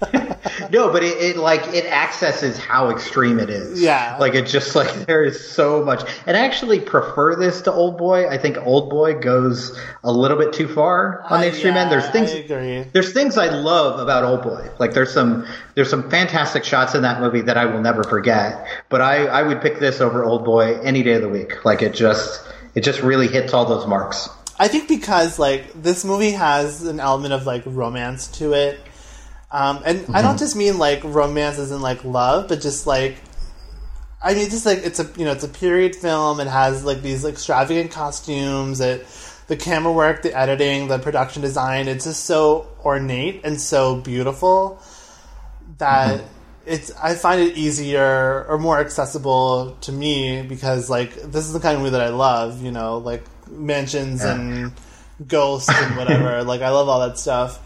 [0.70, 3.80] No, but it, it like it accesses how extreme it is.
[3.80, 4.16] Yeah.
[4.18, 6.08] Like it just like there is so much.
[6.26, 8.28] And I actually prefer this to Old Boy.
[8.28, 11.90] I think Old Boy goes a little bit too far on the extreme end.
[11.90, 14.68] yeah, There's things there's things I love about Old Boy.
[14.78, 18.66] Like there's some there's some fantastic shots in that movie that I will never forget.
[18.88, 21.64] But I, I would pick this over Old Boy any day of the week.
[21.64, 22.42] Like it just
[22.74, 24.28] it just really hits all those marks.
[24.58, 28.80] I think because like this movie has an element of like romance to it,
[29.56, 30.22] um, and I Mm-hmm.
[30.22, 33.16] don't just mean like romance as in like love, but just like
[34.22, 36.40] I mean just like it's a you know it's a period film.
[36.40, 38.80] It has like these extravagant costumes.
[38.80, 39.06] It
[39.48, 41.88] the camera work, the editing, the production design.
[41.88, 44.82] It's just so ornate and so beautiful
[45.78, 46.24] that.
[46.66, 46.90] It's.
[46.96, 51.76] I find it easier or more accessible to me because, like, this is the kind
[51.76, 52.62] of movie that I love.
[52.62, 54.72] You know, like mansions and
[55.28, 56.42] ghosts and whatever.
[56.44, 57.60] like, I love all that stuff.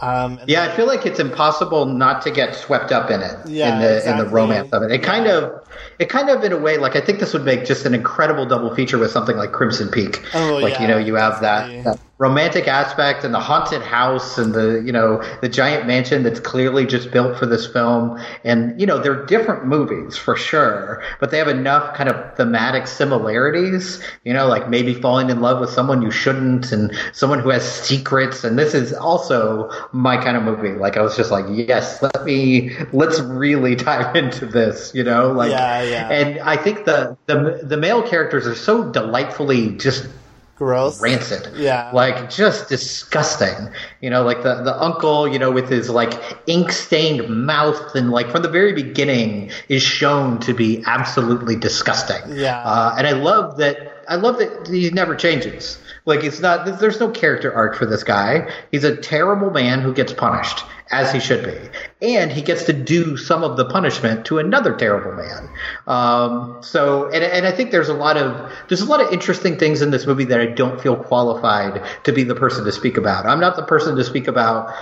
[0.00, 3.74] Um, Yeah, I feel like it's impossible not to get swept up in it Yeah,
[3.74, 4.92] in the in the romance of it.
[4.92, 5.52] It kind of
[5.98, 8.46] it kind of in a way like I think this would make just an incredible
[8.46, 10.22] double feature with something like Crimson Peak.
[10.34, 14.38] Oh, like yeah, you know you have that, that romantic aspect and the haunted house
[14.38, 18.18] and the you know the giant mansion that's clearly just built for this film.
[18.42, 22.86] And you know they're different movies for sure but they have enough kind of thematic
[22.86, 27.50] similarities you know like maybe falling in love with someone you shouldn't and someone who
[27.50, 28.44] has secrets.
[28.44, 30.72] And this is also my kind of movie.
[30.72, 35.32] Like I was just like yes let me let's really dive into this you know
[35.32, 36.08] like Yeah, yeah.
[36.08, 40.06] and I think the the the male characters are so delightfully just
[40.56, 41.00] gross.
[41.00, 41.54] rancid.
[41.54, 41.90] Yeah.
[41.92, 43.70] Like just disgusting.
[44.00, 46.14] You know, like the, the uncle, you know, with his like
[46.46, 52.36] ink stained mouth and like from the very beginning is shown to be absolutely disgusting.
[52.36, 52.58] Yeah.
[52.62, 55.78] Uh, and I love that I love that he never changes.
[56.04, 58.50] Like it's not there's no character arc for this guy.
[58.70, 62.06] He's a terrible man who gets punished as he should be.
[62.06, 65.48] And he gets to do some of the punishment to another terrible man.
[65.86, 69.58] Um, so, and, and I think there's a lot of, there's a lot of interesting
[69.58, 72.96] things in this movie that I don't feel qualified to be the person to speak
[72.96, 73.26] about.
[73.26, 74.72] I'm not the person to speak about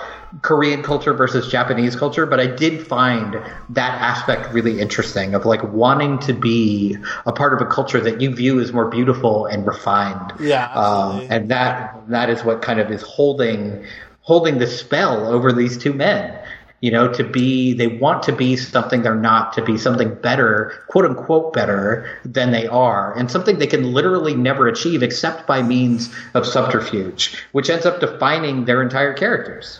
[0.41, 3.33] Korean culture versus Japanese culture, but I did find
[3.69, 8.21] that aspect really interesting of like wanting to be a part of a culture that
[8.21, 10.33] you view as more beautiful and refined.
[10.39, 13.85] Yeah, Um, and that, that is what kind of is holding,
[14.25, 16.37] holding the spell over these two men.
[16.81, 20.83] You know, to be, they want to be something they're not, to be something better,
[20.87, 25.63] quote unquote better than they are, and something they can literally never achieve except by
[25.63, 29.79] means of subterfuge, which ends up defining their entire characters.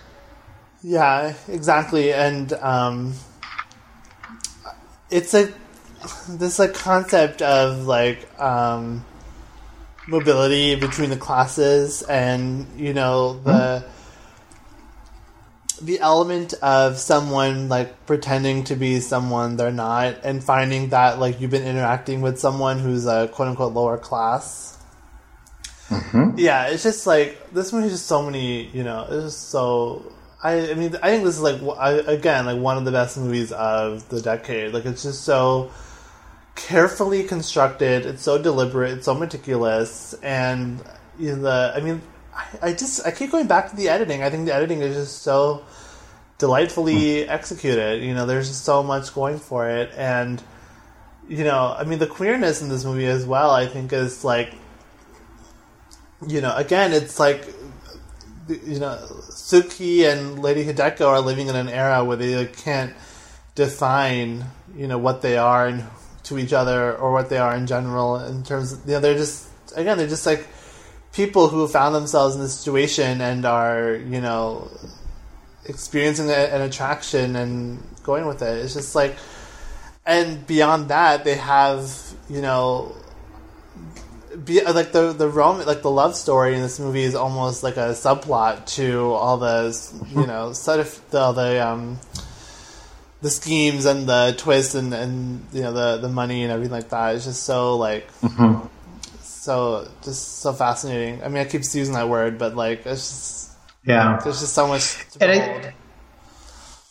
[0.82, 2.14] Yeah, exactly.
[2.14, 3.14] And um,
[5.10, 5.52] it's a
[6.30, 9.06] this like concept of like um,
[10.08, 13.86] mobility between the classes, and you know the
[15.82, 21.42] the element of someone like pretending to be someone they're not and finding that like
[21.42, 24.78] you've been interacting with someone who's a quote unquote lower class.
[25.90, 26.38] Mm-hmm.
[26.38, 27.90] Yeah, it's just like this movie.
[27.90, 30.12] Just so many, you know, it's just so.
[30.44, 33.18] I, I mean, I think this is like I, again like one of the best
[33.18, 34.74] movies of the decade.
[34.74, 35.72] Like it's just so
[36.56, 38.06] carefully constructed.
[38.06, 38.94] It's so deliberate.
[38.94, 40.82] It's so meticulous, and
[41.20, 42.02] you know, the I mean,
[42.36, 44.24] I, I just I keep going back to the editing.
[44.24, 45.64] I think the editing is just so
[46.38, 47.30] delightfully hmm.
[47.30, 48.04] executed.
[48.04, 50.42] You know, there's just so much going for it, and
[51.28, 53.52] you know, I mean, the queerness in this movie as well.
[53.52, 54.54] I think is like,
[56.28, 57.48] you know, again, it's like,
[58.48, 62.94] you know, Suki and Lady Hideko are living in an era where they like, can't
[63.56, 64.46] define,
[64.76, 65.84] you know, what they are and
[66.24, 69.18] to each other or what they are in general in terms of, you know, they're
[69.18, 70.48] just again, they're just like
[71.16, 74.70] people who found themselves in this situation and are, you know,
[75.66, 78.64] experiencing a, an attraction and going with it.
[78.64, 79.16] It's just like,
[80.06, 81.90] and beyond that, they have
[82.30, 82.96] you know,
[84.44, 87.78] be, like the the rom like the love story in this movie is almost like
[87.78, 89.78] a subplot to all the
[90.12, 92.00] you know sort of the the um
[93.22, 96.90] the schemes and the twists and and you know the the money and everything like
[96.90, 97.16] that.
[97.16, 98.08] It's just so like.
[99.46, 101.24] So just so fascinating.
[101.24, 103.52] I mean, I keep using that word, but like it's just
[103.86, 104.20] Yeah.
[104.24, 105.74] there's just so much to And I-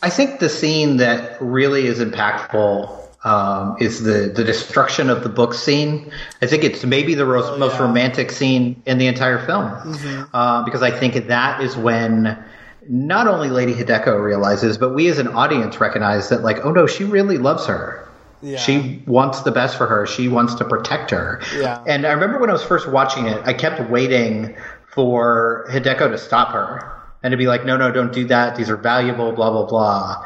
[0.03, 5.31] I think the scene that really is impactful um, is the, the destruction of the
[5.31, 6.13] book scene.
[6.43, 7.83] I think it's maybe the ro- most yeah.
[7.87, 12.37] romantic scene in the entire film uh, because I think that is when
[12.89, 16.87] not only Lady Hideko realizes, but we as an audience recognize that, like, oh no,
[16.87, 18.07] she really loves her.
[18.45, 18.59] Yeah.
[18.59, 20.07] She wants the best for her.
[20.07, 21.41] She wants to protect her.
[21.57, 21.83] Yeah.
[21.87, 24.55] And I remember when I was first watching it, I kept waiting
[24.87, 28.55] for Hideko to stop her and to be like, no, no, don't do that.
[28.55, 30.25] These are valuable, blah, blah, blah.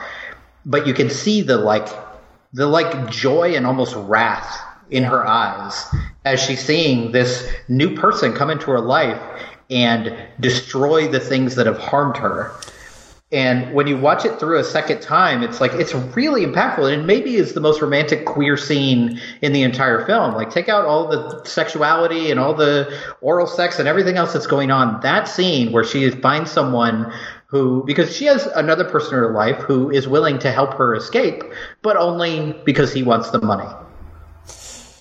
[0.67, 1.87] But you can see the like,
[2.53, 5.87] the like joy and almost wrath in her eyes
[6.25, 9.21] as she's seeing this new person come into her life
[9.71, 12.53] and destroy the things that have harmed her.
[13.31, 17.03] And when you watch it through a second time, it's like it's really impactful, and
[17.03, 20.35] it maybe is the most romantic queer scene in the entire film.
[20.35, 24.47] Like, take out all the sexuality and all the oral sex and everything else that's
[24.47, 25.03] going on.
[25.03, 27.13] That scene where she finds someone
[27.49, 30.95] who, because she has another person in her life who is willing to help her
[30.95, 31.43] escape,
[31.83, 33.69] but only because he wants the money.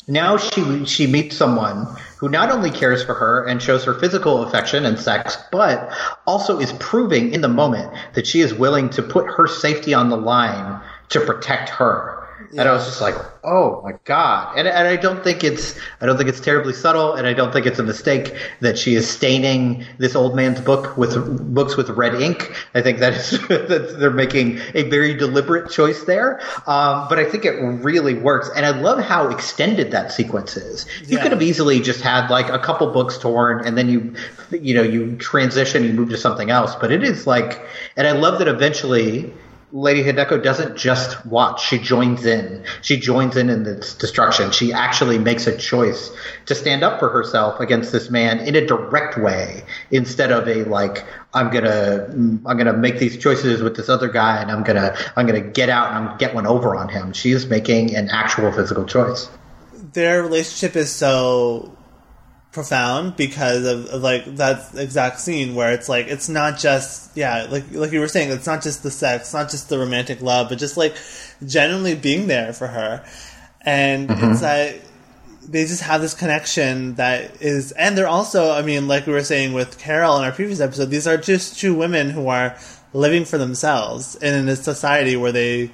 [0.09, 1.87] Now she she meets someone
[2.17, 5.91] who not only cares for her and shows her physical affection and sex, but
[6.25, 10.09] also is proving in the moment that she is willing to put her safety on
[10.09, 12.16] the line to protect her.
[12.51, 16.05] And I was just like, "Oh my god!" And, and I don't think it's I
[16.05, 19.07] don't think it's terribly subtle, and I don't think it's a mistake that she is
[19.07, 22.53] staining this old man's book with books with red ink.
[22.73, 26.39] I think that is that they're making a very deliberate choice there.
[26.67, 30.85] Um, but I think it really works, and I love how extended that sequence is.
[31.05, 31.23] You Yeah.
[31.23, 34.13] could have easily just had like a couple books torn, and then you
[34.51, 36.75] you know you transition, you move to something else.
[36.75, 37.61] But it is like,
[37.97, 39.33] and I love that eventually.
[39.73, 42.63] Lady Hideko doesn't just watch; she joins in.
[42.81, 44.51] She joins in in this destruction.
[44.51, 46.09] She actually makes a choice
[46.45, 50.63] to stand up for herself against this man in a direct way, instead of a
[50.63, 54.95] like, "I'm gonna, I'm gonna make these choices with this other guy, and I'm gonna,
[55.17, 58.09] I'm gonna get out and I'm get one over on him." She is making an
[58.09, 59.29] actual physical choice.
[59.93, 61.76] their relationship is so
[62.57, 67.45] profound because of, of like that exact scene where it's like it's not just yeah
[67.51, 70.49] like like you were saying it's not just the sex not just the romantic love
[70.49, 70.95] but just like
[71.45, 73.05] genuinely being there for her.
[73.61, 74.31] And mm-hmm.
[74.31, 74.81] it's like
[75.47, 79.23] they just have this connection that is and they're also i mean like we were
[79.23, 82.57] saying with carol in our previous episode these are just two women who are
[82.91, 85.71] living for themselves and in a society where they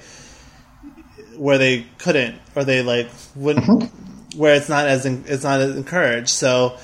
[1.36, 4.13] where they couldn't or they like wouldn't mm-hmm.
[4.36, 6.30] Where it's not as en- it's not as encouraged.
[6.30, 6.76] So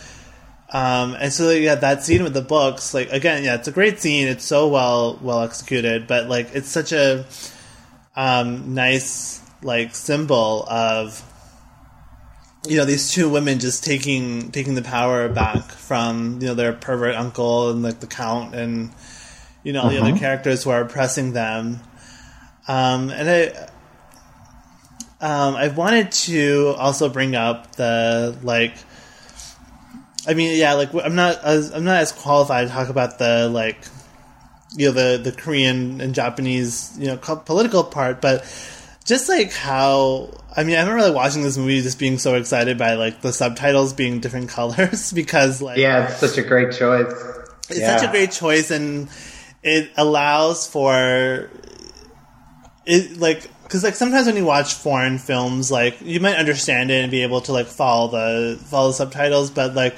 [0.73, 4.01] um and so yeah that scene with the books like again yeah it's a great
[4.01, 4.29] scene.
[4.29, 7.27] It's so well well executed but like it's such a
[8.17, 11.23] um nice like symbol of
[12.69, 16.73] you know these two women just taking taking the power back from you know their
[16.73, 18.91] pervert uncle and like the count and
[19.63, 21.81] you know all the other characters who are oppressing them.
[22.69, 23.69] Um and i
[25.21, 28.75] um, I wanted to also bring up the like.
[30.27, 33.49] I mean, yeah, like I'm not as I'm not as qualified to talk about the
[33.49, 33.79] like,
[34.77, 38.43] you know, the the Korean and Japanese you know political part, but
[39.07, 42.77] just like how I mean, I remember like watching this movie just being so excited
[42.77, 47.13] by like the subtitles being different colors because like Yeah, it's such a great choice.
[47.71, 47.97] it's Yeah.
[47.99, 49.09] such a great choice and
[49.63, 51.49] it allows for
[52.85, 57.03] it like because like sometimes when you watch foreign films, like you might understand it
[57.05, 59.97] and be able to like follow the follow the subtitles, but like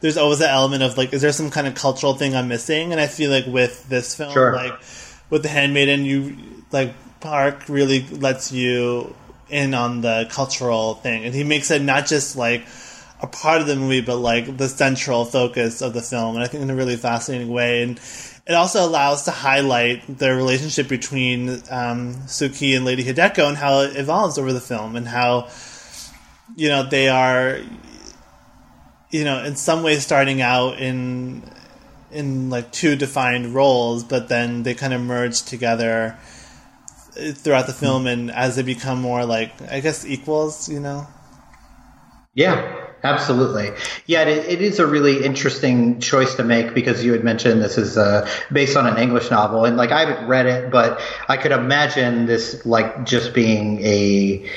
[0.00, 2.92] there's always that element of like, is there some kind of cultural thing I'm missing?
[2.92, 4.52] And I feel like with this film, Sure.
[4.54, 4.78] like
[5.30, 6.36] with the Handmaiden, you
[6.70, 9.16] like Park really lets you
[9.48, 12.66] in on the cultural thing, and he makes it not just like
[13.22, 16.46] a part of the movie, but like the central focus of the film, and I
[16.46, 17.84] think in a really fascinating way.
[17.84, 17.98] And
[18.46, 23.80] it also allows to highlight the relationship between um, Sook-hee and Lady Hideko and how
[23.80, 25.48] it evolves over the film, and how
[26.56, 27.60] you know they are,
[29.10, 31.42] you know, in some ways starting out in
[32.10, 36.16] in like two defined roles, but then they kind of merge together
[37.14, 41.06] throughout the film, and as they become more like I guess equals, you know.
[42.34, 43.70] Yeah, absolutely.
[44.06, 47.78] Yeah, it, it is a really interesting choice to make because you had mentioned this
[47.78, 51.36] is uh, based on an English novel, and like I haven't read it, but I
[51.36, 54.50] could imagine this like just being a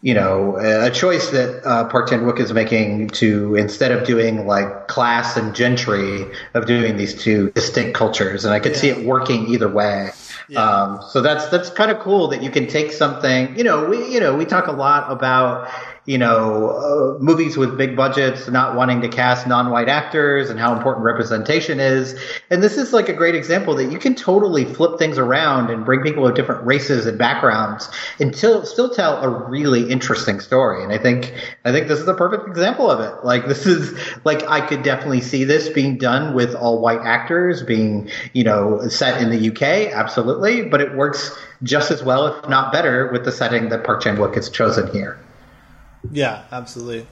[0.00, 4.46] you know a choice that uh, Park Chan Wook is making to instead of doing
[4.46, 6.24] like class and gentry
[6.54, 10.10] of doing these two distinct cultures, and I could see it working either way.
[10.56, 13.56] Um, so that's that's kind of cool that you can take something.
[13.56, 15.70] You know, we you know we talk a lot about
[16.04, 20.74] you know uh, movies with big budgets not wanting to cast non-white actors and how
[20.74, 22.18] important representation is.
[22.50, 25.84] And this is like a great example that you can totally flip things around and
[25.84, 27.88] bring people of different races and backgrounds
[28.18, 30.82] and still still tell a really interesting story.
[30.82, 31.34] And I think
[31.64, 33.24] I think this is a perfect example of it.
[33.24, 37.62] Like this is like I could definitely see this being done with all white actors
[37.62, 41.30] being you know set in the UK, absolutely, but it works
[41.62, 44.90] just as well, if not better, with the setting that Park Chan Wook has chosen
[44.92, 45.16] here.
[46.10, 47.06] Yeah, absolutely.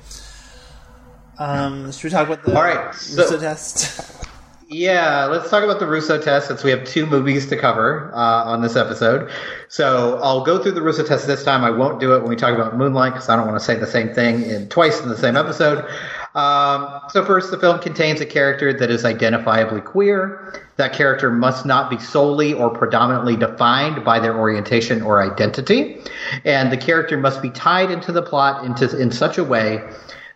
[1.39, 4.17] Um, should we talk about the All right, so- Russo test?
[4.73, 8.45] Yeah, let's talk about the Russo test since we have two movies to cover uh,
[8.45, 9.29] on this episode.
[9.67, 11.65] So I'll go through the Russo test this time.
[11.65, 13.75] I won't do it when we talk about Moonlight because I don't want to say
[13.75, 15.85] the same thing in twice in the same episode.
[16.35, 20.55] Um, so first, the film contains a character that is identifiably queer.
[20.77, 25.99] That character must not be solely or predominantly defined by their orientation or identity,
[26.45, 29.83] and the character must be tied into the plot into in such a way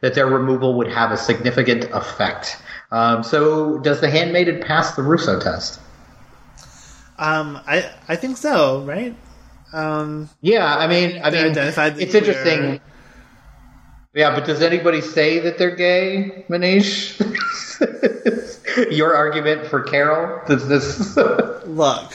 [0.01, 2.61] that their removal would have a significant effect.
[2.91, 5.81] Um, so, does the handmaiden pass the Russo test?
[7.19, 9.15] um, I I think so, right?
[9.73, 12.81] Um, Yeah, I mean, I mean, it's interesting.
[14.15, 17.19] Yeah, but does anybody say that they're gay, Manish?
[18.93, 20.41] Your argument for Carol?
[20.47, 21.17] Does this?
[21.67, 22.13] look.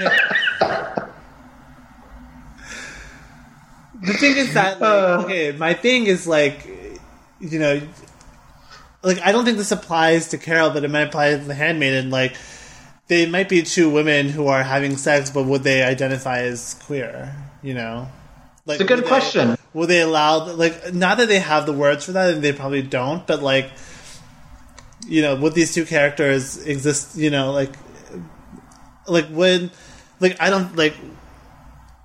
[0.00, 0.16] Okay.
[4.02, 5.22] the thing is that, like, Uh.
[5.24, 6.66] okay, my thing is like,
[7.40, 7.80] you know,
[9.02, 12.10] like I don't think this applies to Carol, but it might apply to the handmaiden.
[12.10, 12.36] Like,
[13.08, 17.34] they might be two women who are having sex, but would they identify as queer?
[17.62, 18.08] You know,
[18.66, 19.56] like It's a good they- question.
[19.74, 22.82] Will they allow like not that they have the words for that and they probably
[22.82, 23.70] don't but like
[25.06, 27.72] you know would these two characters exist you know like
[29.06, 29.70] like would
[30.20, 30.94] like i don't like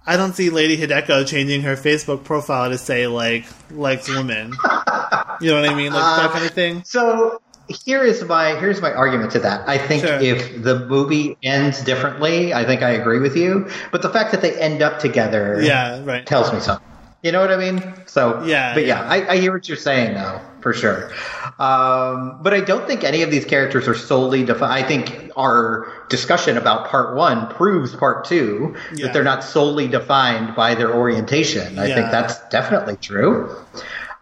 [0.06, 4.52] i don't see lady hideko changing her facebook profile to say like likes women
[5.42, 8.56] you know what i mean like that kind of thing uh, So here is my
[8.56, 9.68] here's my argument to that.
[9.68, 10.20] I think Sure.
[10.22, 13.70] if the movie ends differently, I think I agree with you.
[13.92, 16.88] But the fact that they end up together, yeah right tells me something.
[17.24, 17.82] You know what I mean?
[18.06, 19.10] So Yeah, but yeah, yeah.
[19.10, 21.12] I, I hear what you're saying though, for sure.
[21.60, 24.72] Um, but I don't think any of these characters are solely defined.
[24.72, 29.08] I think our discussion about part one proves part two Yeah.
[29.08, 31.80] that they're not solely defined by their orientation.
[31.80, 31.96] I Yeah.
[31.96, 33.56] think that's definitely true.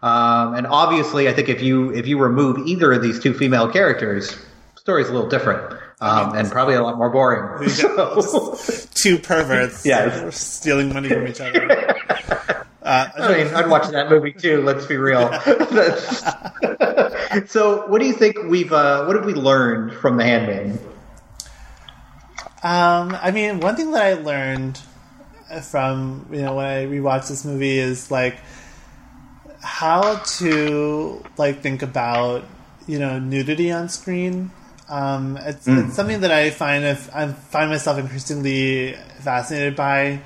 [0.02, 3.68] Um, and obviously, I think if you if you remove either of these two female
[3.70, 7.68] characters, the story's a little different um, and probably a lot more boring.
[7.70, 8.56] So,
[8.94, 10.30] two perverts Yeah.
[10.30, 11.94] stealing money from each other
[12.86, 14.62] uh, I mean, I'd watch that movie too.
[14.62, 15.30] Let's be real.
[17.46, 18.72] So, what do you think we've?
[18.72, 20.78] Uh, what have we learned from The Handmaiden?
[22.62, 24.80] Um, I mean, one thing that I learned
[25.62, 28.38] from you know when I rewatched this movie is like
[29.60, 32.44] how to like think about
[32.86, 34.50] you know nudity on screen.
[34.88, 40.20] Um, it's, it's something that I find if I find myself increasingly fascinated by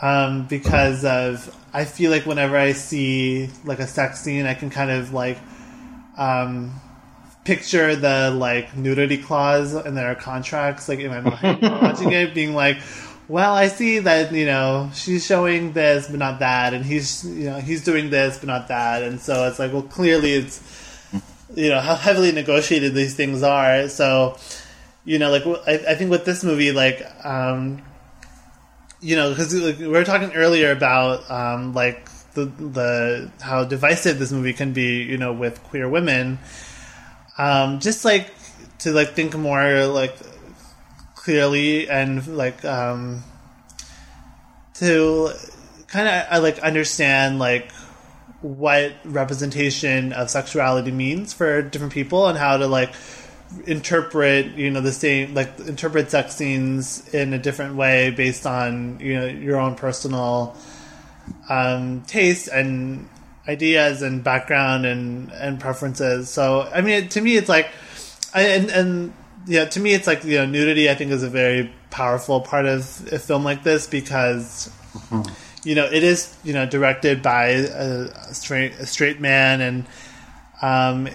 [0.00, 4.70] um, because of I feel like whenever I see like a sex scene, I can
[4.70, 5.38] kind of like
[6.16, 6.80] um,
[7.44, 12.54] picture the like nudity clause in their contracts, like in my mind, watching it, being
[12.54, 12.78] like,
[13.28, 17.46] "Well, I see that you know she's showing this but not that, and he's you
[17.46, 20.62] know he's doing this but not that," and so it's like, well, clearly it's
[21.54, 23.88] you know how heavily negotiated these things are.
[23.88, 24.36] So
[25.04, 27.82] you know, like I, I think with this movie, like, um,
[29.02, 34.18] you know, because like, we were talking earlier about um, like the the how divisive
[34.18, 36.38] this movie can be, you know, with queer women.
[37.36, 38.32] Um, just like
[38.78, 40.16] to like think more like
[41.16, 43.24] clearly and like um,
[44.74, 45.30] to
[45.88, 47.72] kind of I like understand like
[48.40, 52.94] what representation of sexuality means for different people and how to like
[53.66, 58.98] interpret you know the same like interpret sex scenes in a different way based on
[59.00, 60.56] you know your own personal
[61.48, 63.08] um, taste and
[63.48, 66.28] ideas and background and and preferences.
[66.28, 67.70] So i mean to me it's like
[68.34, 69.12] I, and and
[69.46, 72.66] yeah to me it's like you know nudity i think is a very powerful part
[72.66, 72.80] of
[73.12, 74.70] a film like this because
[75.64, 79.86] you know it is you know directed by a, a straight a straight man and
[80.62, 81.08] um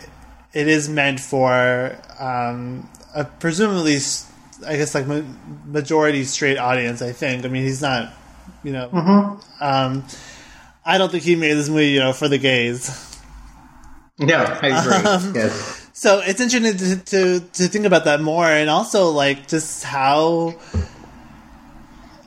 [0.54, 3.98] it is meant for um, a presumably,
[4.66, 5.22] I guess, like ma-
[5.66, 7.02] majority straight audience.
[7.02, 7.46] I think.
[7.46, 8.14] I mean, he's not,
[8.64, 8.90] you know.
[9.60, 10.06] Um,
[10.86, 12.90] I don't think he made this movie, you know, for the gays.
[14.20, 15.06] No, I agree.
[15.10, 15.90] Um, yes.
[15.94, 20.56] So it's interesting to, to to think about that more, and also like just how,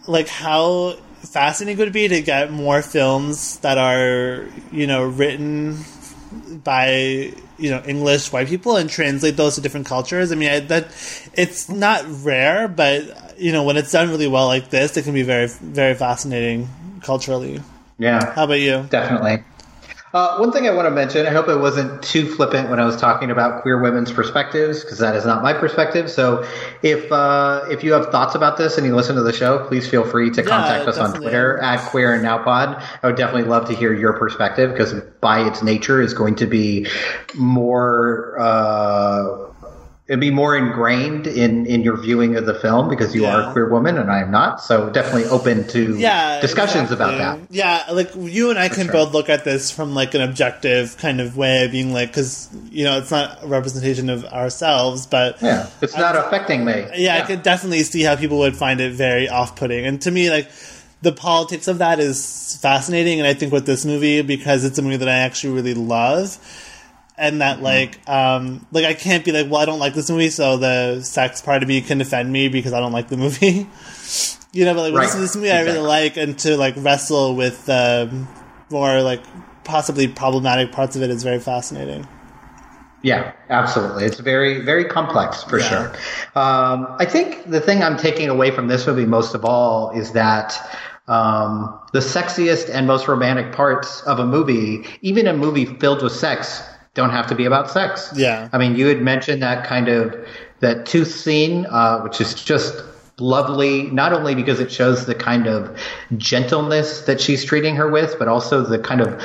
[0.08, 5.76] like how fascinating it would be to get more films that are you know written
[6.64, 10.32] by you know English white people and translate those to different cultures.
[10.32, 10.86] I mean, I, that
[11.34, 15.14] it's not rare, but you know when it's done really well like this, it can
[15.14, 16.68] be very very fascinating
[17.02, 17.60] culturally.
[17.98, 18.32] Yeah.
[18.32, 18.86] How about you?
[18.90, 19.44] Definitely.
[20.12, 22.84] Uh, one thing I want to mention, I hope it wasn't too flippant when I
[22.84, 26.10] was talking about queer women's perspectives, because that is not my perspective.
[26.10, 26.44] So,
[26.82, 29.88] if uh, if you have thoughts about this and you listen to the show, please
[29.88, 31.14] feel free to contact us on.
[31.14, 32.82] Twitter at Queer and Now Pod.
[33.02, 36.46] I would definitely love to hear your perspective, because by its nature is going to
[36.46, 36.88] be
[37.36, 38.36] more.
[38.38, 39.49] Uh,
[40.10, 43.52] It'd be more ingrained in, in your viewing of the film because you are a
[43.52, 44.60] queer woman and I am not.
[44.60, 47.38] So definitely open to Yeah, discussions about that.
[47.48, 48.92] Yeah, like you and I can sure.
[48.92, 52.82] both look at this from like an objective kind of way, being like, because you
[52.82, 56.86] know it's not a representation of ourselves, but Yeah, it's not affecting me.
[56.96, 59.86] yeah, I could definitely see how people would find it very off-putting.
[59.86, 60.50] And to me, like
[61.02, 63.20] the politics of that is fascinating.
[63.20, 66.36] And I think with this movie, because it's a movie that I actually really love,
[67.20, 70.30] and that like, um, like I can't be like, well, I don't like this movie,
[70.30, 73.68] so the sex part of me can defend me because I don't like the movie.
[74.52, 76.74] you know, but like, well, this is this movie I really like, and to like
[76.78, 78.26] wrestle with um,
[78.70, 79.22] more like
[79.64, 82.08] possibly problematic parts of it is very fascinating.
[83.02, 84.04] Yeah, absolutely.
[84.04, 85.68] It's very, very complex for Yeah.
[85.68, 85.86] sure.
[86.34, 90.12] Um, I think the thing I'm taking away from this movie most of all is
[90.12, 90.58] that
[91.08, 96.12] um, the sexiest and most romantic parts of a movie, even a movie filled with
[96.12, 96.62] sex,
[96.94, 98.12] don't have to be about sex.
[98.14, 98.48] Yeah.
[98.52, 100.14] I mean, you had mentioned that kind of
[100.60, 102.82] that tooth scene, uh, which is just
[103.20, 105.78] lovely, not only because it shows the kind of
[106.16, 109.22] gentleness that she's treating her with, but also the kind of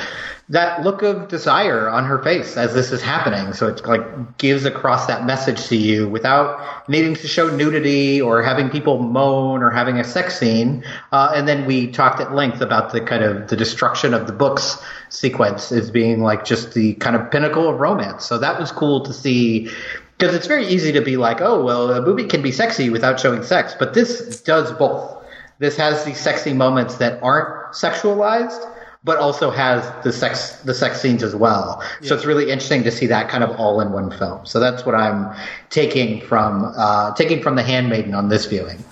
[0.49, 3.51] that look of desire on her face as this is happening.
[3.53, 8.43] So it like gives across that message to you without needing to show nudity or
[8.43, 10.83] having people moan or having a sex scene.
[11.11, 14.33] Uh, and then we talked at length about the kind of the destruction of the
[14.33, 14.77] books
[15.09, 18.23] sequence as being like just the kind of pinnacle of romance.
[18.25, 19.71] So that was cool to see
[20.18, 23.20] because it's very easy to be like, oh, well, a movie can be sexy without
[23.20, 25.24] showing sex, but this does both.
[25.59, 28.72] This has these sexy moments that aren't sexualized,
[29.03, 31.82] but also has the sex the sex scenes as well.
[32.01, 34.45] So it's really interesting to see that kind of all in one film.
[34.45, 35.34] So that's what I'm
[35.70, 38.84] taking from uh, taking from The Handmaiden on this viewing.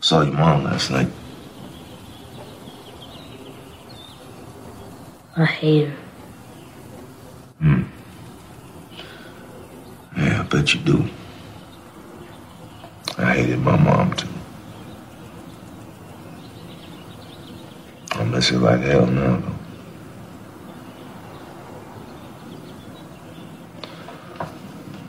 [0.00, 1.08] Saw your mom last night.
[5.36, 5.88] I hate
[7.60, 7.84] her.
[10.16, 11.04] Yeah, I bet you do.
[13.18, 14.28] I hated my mom too.
[18.12, 19.54] I miss her like hell now, though.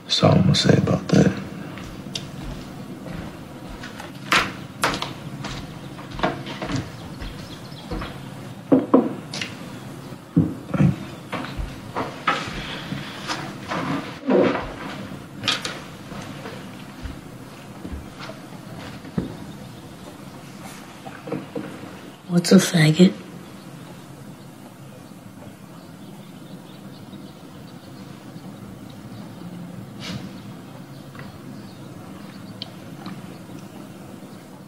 [0.04, 1.42] That's all I'm gonna say about that.
[22.42, 23.12] What's a faggot?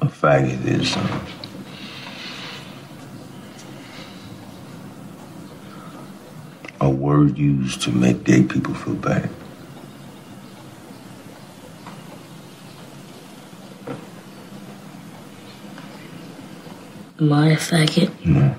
[0.00, 1.26] A faggot is uh,
[6.80, 9.28] a word used to make gay people feel bad.
[17.24, 18.10] Am I a faggot?
[18.26, 18.54] No.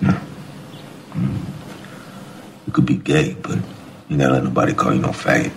[0.00, 0.18] No.
[2.66, 3.58] You could be gay, but
[4.08, 5.52] you never let nobody call you no faggot.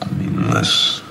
[0.00, 1.02] I mean, unless.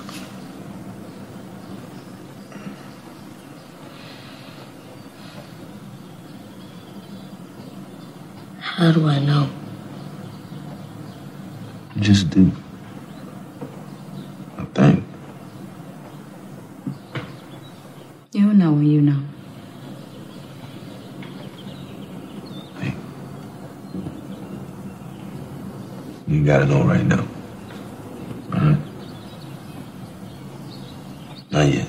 [8.58, 9.48] How do I know?
[11.94, 12.50] You just do.
[14.58, 15.04] I think.
[18.36, 19.22] You'll know when you know.
[22.80, 22.92] Hey.
[26.66, 27.28] Gotta right now.
[28.54, 28.78] Alright?
[31.50, 31.88] Not yet.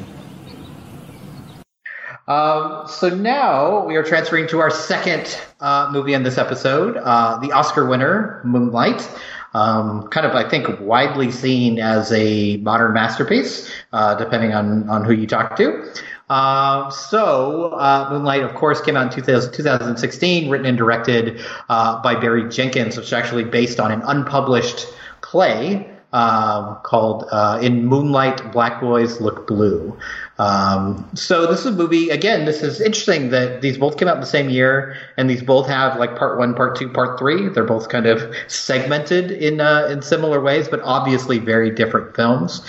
[2.28, 7.38] Um, so now we are transferring to our second uh, movie in this episode, uh,
[7.38, 9.09] the Oscar winner, Moonlight.
[9.53, 15.05] Um, kind of, I think, widely seen as a modern masterpiece, uh, depending on, on
[15.05, 15.89] who you talk to.
[16.30, 22.01] Uh, so, uh, Moonlight, of course, came out in 2000, 2016, written and directed uh,
[22.01, 24.88] by Barry Jenkins, which is actually based on an unpublished
[25.21, 29.97] play um, called uh, "In Moonlight, Black Boys Look Blue."
[30.39, 32.09] Um, so this is a movie.
[32.09, 35.67] Again, this is interesting that these both came out the same year, and these both
[35.67, 37.49] have like part one, part two, part three.
[37.49, 42.61] They're both kind of segmented in uh, in similar ways, but obviously very different films.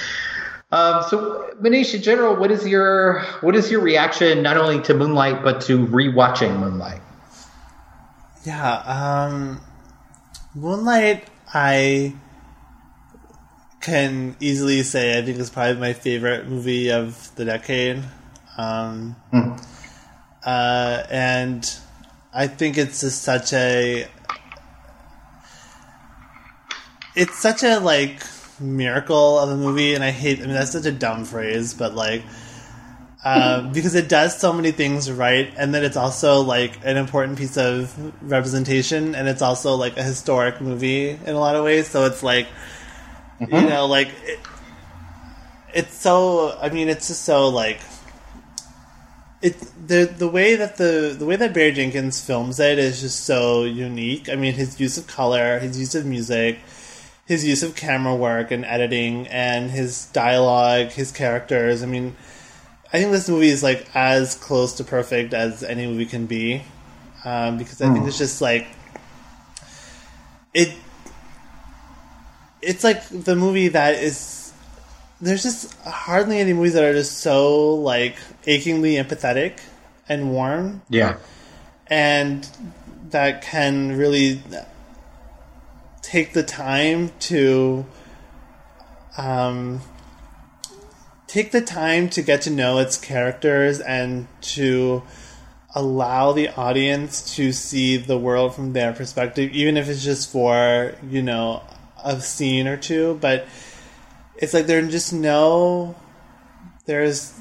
[0.72, 4.94] Um, so, Manish, in general, what is your what is your reaction not only to
[4.94, 7.00] Moonlight but to rewatching Moonlight?
[8.44, 9.60] Yeah, um,
[10.54, 12.14] Moonlight, I
[13.80, 18.02] can easily say I think is probably my favorite movie of the decade.
[18.58, 19.14] Um,
[20.44, 21.78] uh, and
[22.34, 24.08] I think it's just such a
[27.14, 28.22] it's such a like
[28.60, 30.38] miracle of a movie, and I hate.
[30.38, 32.22] I mean, that's such a dumb phrase, but like.
[33.24, 37.36] Uh, because it does so many things right, and then it's also like an important
[37.38, 37.92] piece of
[38.22, 41.88] representation, and it's also like a historic movie in a lot of ways.
[41.88, 42.46] So it's like,
[43.40, 44.38] you know, like it,
[45.74, 46.56] it's so.
[46.60, 47.80] I mean, it's just so like
[49.42, 53.24] it the the way that the the way that Barry Jenkins films it is just
[53.24, 54.28] so unique.
[54.28, 56.58] I mean, his use of color, his use of music,
[57.26, 61.82] his use of camera work and editing, and his dialogue, his characters.
[61.82, 62.16] I mean,
[62.92, 66.62] I think this movie is like as close to perfect as any movie can be,
[67.24, 68.66] um, because I think it's just like
[70.54, 70.72] it.
[72.62, 74.52] It's like the movie that is.
[75.20, 78.16] There's just hardly any movies that are just so like
[78.46, 79.60] achingly empathetic
[80.10, 81.16] and warm Yeah.
[81.86, 82.46] and
[83.10, 84.42] that can really
[86.06, 87.84] take the time to
[89.18, 89.80] um,
[91.26, 95.02] take the time to get to know its characters and to
[95.74, 100.94] allow the audience to see the world from their perspective even if it's just for
[101.10, 101.62] you know
[102.02, 103.46] a scene or two but
[104.36, 105.94] it's like there's just no
[106.86, 107.38] there's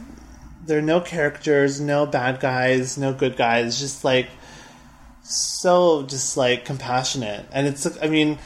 [0.65, 4.27] there are no characters, no bad guys, no good guys, just like
[5.23, 7.45] so just like compassionate.
[7.51, 8.39] And it's I mean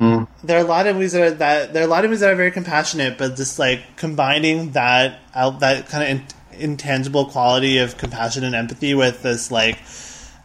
[0.00, 2.20] there are a lot of movies that are that there are a lot of movies
[2.20, 7.26] that are very compassionate, but just like combining that out that kind of in, intangible
[7.26, 9.78] quality of compassion and empathy with this like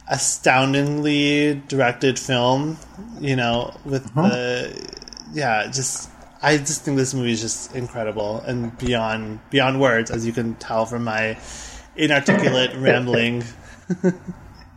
[0.10, 2.78] astoundingly directed film,
[3.22, 5.03] you know, with the
[5.34, 6.10] yeah, just
[6.41, 10.56] I just think this movie is just incredible and beyond beyond words, as you can
[10.56, 11.38] tell from my
[11.95, 13.45] inarticulate rambling.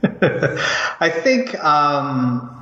[0.04, 2.57] I think um,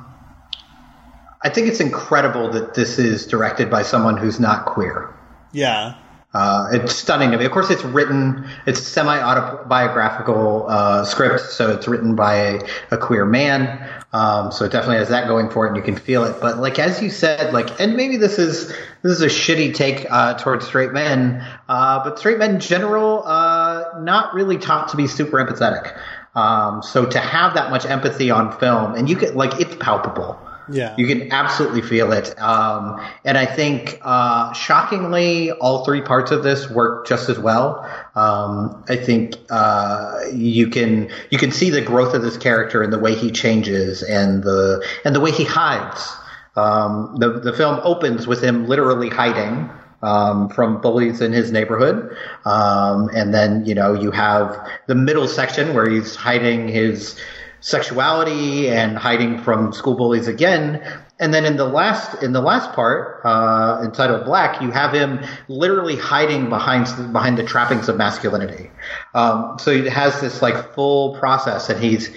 [1.43, 5.13] I think it's incredible that this is directed by someone who's not queer.
[5.53, 5.95] Yeah,
[6.33, 7.45] Uh, it's stunning to me.
[7.45, 8.47] Of course, it's written.
[8.65, 12.59] It's a semi-autobiographical uh, script, so it's written by a,
[12.91, 13.89] a queer man.
[14.13, 16.39] Um, so it definitely has that going for it, and you can feel it.
[16.41, 18.67] But like as you said, like, and maybe this is
[19.01, 23.23] this is a shitty take uh, towards straight men, uh, but straight men in general,
[23.25, 25.97] uh, not really taught to be super empathetic.
[26.35, 30.39] Um, so to have that much empathy on film, and you get like it's palpable.
[30.69, 32.39] Yeah, You can absolutely feel it.
[32.39, 37.89] Um, and I think, uh, shockingly, all three parts of this work just as well.
[38.15, 42.91] Um, I think, uh, you can, you can see the growth of this character and
[42.91, 46.11] the way he changes and the, and the way he hides.
[46.55, 49.69] Um, the, the film opens with him literally hiding.
[49.99, 52.15] Um, from bullies in his neighborhood.
[52.45, 54.55] Um, and then, you know, you have
[54.85, 57.17] the middle section where he's hiding his,
[57.61, 60.81] sexuality and hiding from school bullies again.
[61.19, 65.19] and then in the last in the last part, uh, entitled Black, you have him
[65.47, 68.69] literally hiding behind behind the trappings of masculinity.
[69.15, 72.11] Um, so he has this like full process, and he's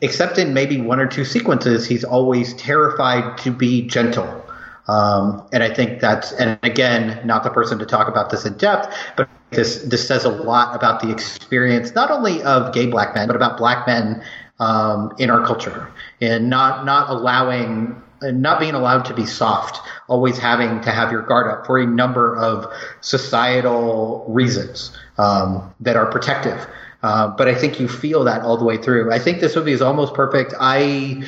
[0.00, 4.44] except in maybe one or two sequences, he's always terrified to be gentle.
[4.86, 8.56] Um, and I think that's, and again, not the person to talk about this in
[8.56, 13.14] depth, but this this says a lot about the experience not only of gay black
[13.14, 14.22] men, but about black men
[14.60, 15.90] um, in our culture,
[16.20, 21.22] and not not allowing not being allowed to be soft, always having to have your
[21.22, 22.66] guard up for a number of
[23.00, 26.66] societal reasons um, that are protective.
[27.02, 29.12] Uh, but I think you feel that all the way through.
[29.12, 30.54] I think this movie is almost perfect.
[30.58, 31.24] I.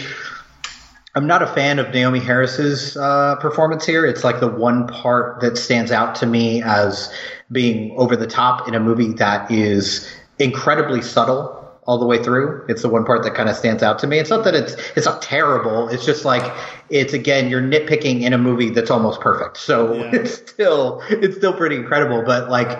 [1.17, 4.07] I'm not a fan of Naomie Harris's uh, performance here.
[4.07, 7.13] It's like the one part that stands out to me as
[7.51, 10.09] being over the top in a movie that is
[10.39, 11.60] incredibly subtle
[11.91, 12.65] all the way through.
[12.69, 14.21] It's the one part that kind of stands out to me.
[14.21, 15.89] It's not that it's it's not terrible.
[15.89, 16.55] It's just like
[16.89, 19.57] it's again you're nitpicking in a movie that's almost perfect.
[19.57, 20.11] So Yeah.
[20.13, 22.23] it's still it's still pretty incredible.
[22.23, 22.79] But like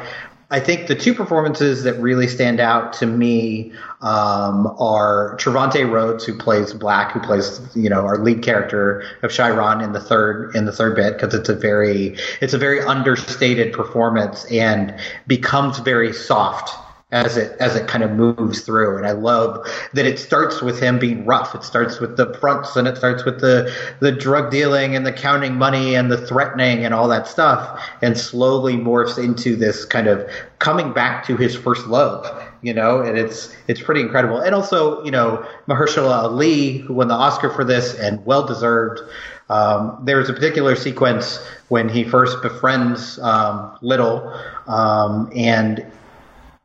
[0.53, 6.25] I think the two performances that really stand out to me um, are Trevante Rhodes,
[6.25, 10.55] who plays Black, who plays you know our lead character of Chiron in the third
[10.55, 14.95] in the third bit because it's a very it's a very understated performance and
[15.27, 16.77] becomes very soft
[17.13, 18.97] as it as it kind of moves through.
[18.97, 21.55] And I love that it starts with him being rough.
[21.55, 25.13] It starts with the fronts and it starts with the the drug dealing and the
[25.13, 30.07] counting money and the threatening and all that stuff and slowly morphs into this kind
[30.07, 30.29] of
[30.61, 32.27] coming back to his first love
[32.63, 34.39] you know and it's it's pretty incredible.
[34.39, 39.01] And also you know Mahershala Ali who won the Oscar for this and well deserved
[39.49, 44.33] um, there's a particular sequence when he first befriends um, Little
[44.69, 45.85] um, and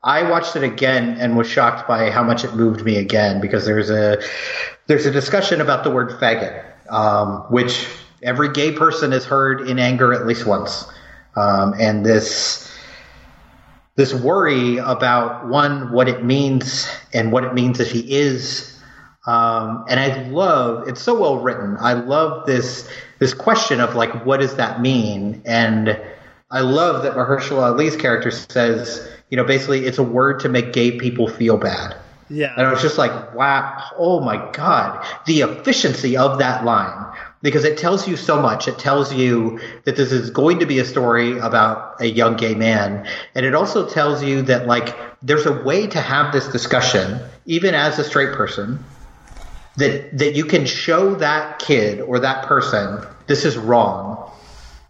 [0.06, 3.66] I watched it again and was shocked by how much it moved me again because
[3.66, 4.22] there's a
[4.86, 7.88] there's a discussion about the word faggot, um, which
[8.22, 10.86] every gay person has heard in anger at least once,
[11.36, 12.72] um, and this
[13.95, 18.72] this worry about one what it means and what it means if he is.
[19.26, 21.78] Um, and I love it's so well written.
[21.80, 22.88] I love this
[23.18, 25.99] this question of like what does that mean and
[26.51, 30.74] I love that Mahershala Ali's character says, you know, basically it's a word to make
[30.74, 31.96] gay people feel bad.
[32.30, 32.54] Yeah.
[32.58, 37.14] And I was just like, wow, oh my God, the efficiency of that line.
[37.42, 38.68] Because it tells you so much.
[38.68, 42.56] It tells you that this is going to be a story about a young gay
[42.56, 43.08] man.
[43.36, 47.76] And it also tells you that, like, there's a way to have this discussion, even
[47.76, 48.84] as a straight person,
[49.78, 54.32] that, that you can show that kid or that person this is wrong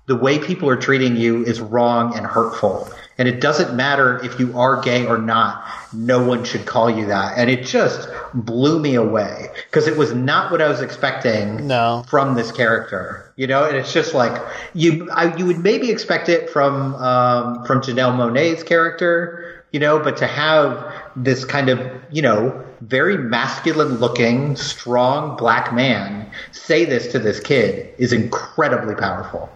[0.07, 2.87] the way people are treating you is wrong and hurtful.
[3.17, 5.63] And it doesn't matter if you are gay or not.
[5.93, 7.37] No one should call you that.
[7.37, 12.03] And it just blew me away because it was not what I was expecting No.
[12.09, 13.31] from this character.
[13.37, 14.41] You know, and it's just like
[14.73, 19.99] you, I, you would maybe expect it from, um, from Janelle Monáe's character, you know,
[19.99, 21.79] but to have this kind of,
[22.11, 28.95] you know, very masculine looking, strong black man say this to this kid is incredibly
[28.95, 29.49] powerful.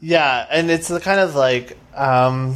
[0.00, 2.54] Yeah, and it's the kind of like um,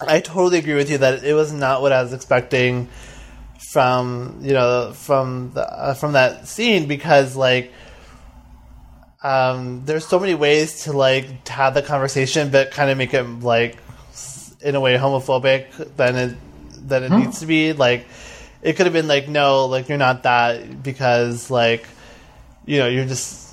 [0.00, 2.88] I totally agree with you that it was not what I was expecting
[3.72, 7.72] from you know from the, uh, from that scene because like
[9.22, 13.12] um, there's so many ways to like to have the conversation but kind of make
[13.12, 13.76] it like
[14.60, 16.36] in a way homophobic than it
[16.88, 17.72] than it needs to be.
[17.72, 18.06] Like
[18.62, 21.86] it could have been like no like you're not that because like
[22.64, 23.47] you know you're just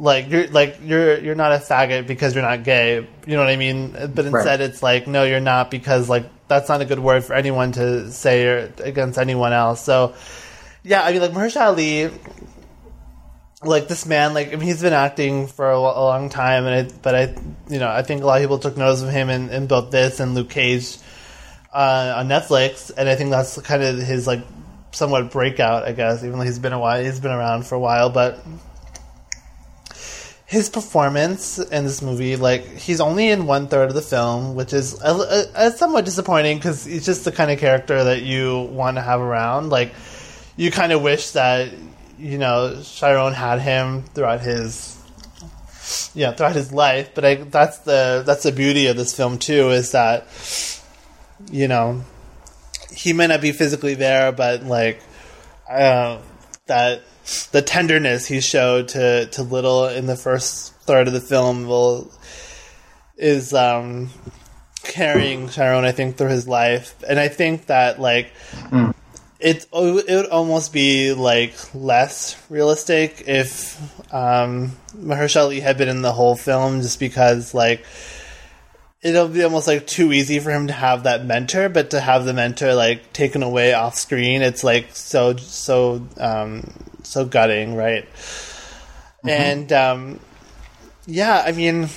[0.00, 3.06] like you're like you're you're not a faggot because you're not gay.
[3.26, 3.92] You know what I mean?
[3.92, 7.34] But instead, it's like no, you're not because like that's not a good word for
[7.34, 9.84] anyone to say or against anyone else.
[9.84, 10.14] So
[10.82, 12.10] yeah, I mean like Mahershala Ali,
[13.62, 16.88] like this man, like I mean, he's been acting for a, a long time, and
[16.88, 17.36] I, but I
[17.68, 19.90] you know I think a lot of people took notice of him in, in both
[19.90, 20.96] this and Luke Cage
[21.74, 24.40] uh, on Netflix, and I think that's kind of his like
[24.92, 26.24] somewhat breakout, I guess.
[26.24, 28.42] Even though he's been a while, he's been around for a while, but
[30.50, 34.72] his performance in this movie, like he's only in one third of the film, which
[34.72, 38.62] is a, a, a somewhat disappointing because he's just the kind of character that you
[38.62, 39.70] want to have around.
[39.70, 39.94] Like
[40.56, 41.72] you kind of wish that
[42.18, 45.00] you know Chiron had him throughout his
[46.16, 47.14] yeah throughout his life.
[47.14, 50.26] But I, that's the that's the beauty of this film too is that
[51.52, 52.02] you know
[52.92, 55.00] he may not be physically there, but like
[55.70, 56.18] uh,
[56.66, 57.02] that
[57.52, 62.10] the tenderness he showed to to Little in the first third of the film will
[63.16, 64.10] is um,
[64.82, 68.32] carrying Chiron, I think, through his life, and I think that like
[69.40, 73.80] it it would almost be like less realistic if
[74.12, 77.84] um, Mahershala Ali had been in the whole film, just because like
[79.02, 82.24] it'll be almost like too easy for him to have that mentor, but to have
[82.24, 86.70] the mentor like taken away off screen, it's like so so um,
[87.10, 88.06] so gutting, right?
[89.26, 90.20] And um,
[91.06, 91.88] yeah, I mean,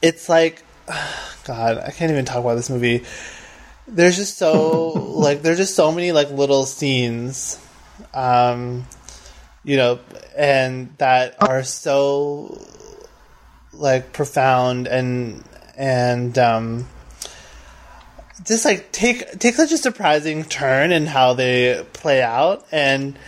[0.00, 0.62] it's like
[1.44, 3.04] God, I can't even talk about this movie.
[3.88, 7.58] There's just so like there's just so many like little scenes
[8.14, 8.84] um
[9.64, 9.98] you know
[10.36, 12.58] and that are so
[13.72, 15.44] like profound and
[15.76, 16.86] and um
[18.44, 22.66] just like take take such a surprising turn in how they play out.
[22.72, 23.18] And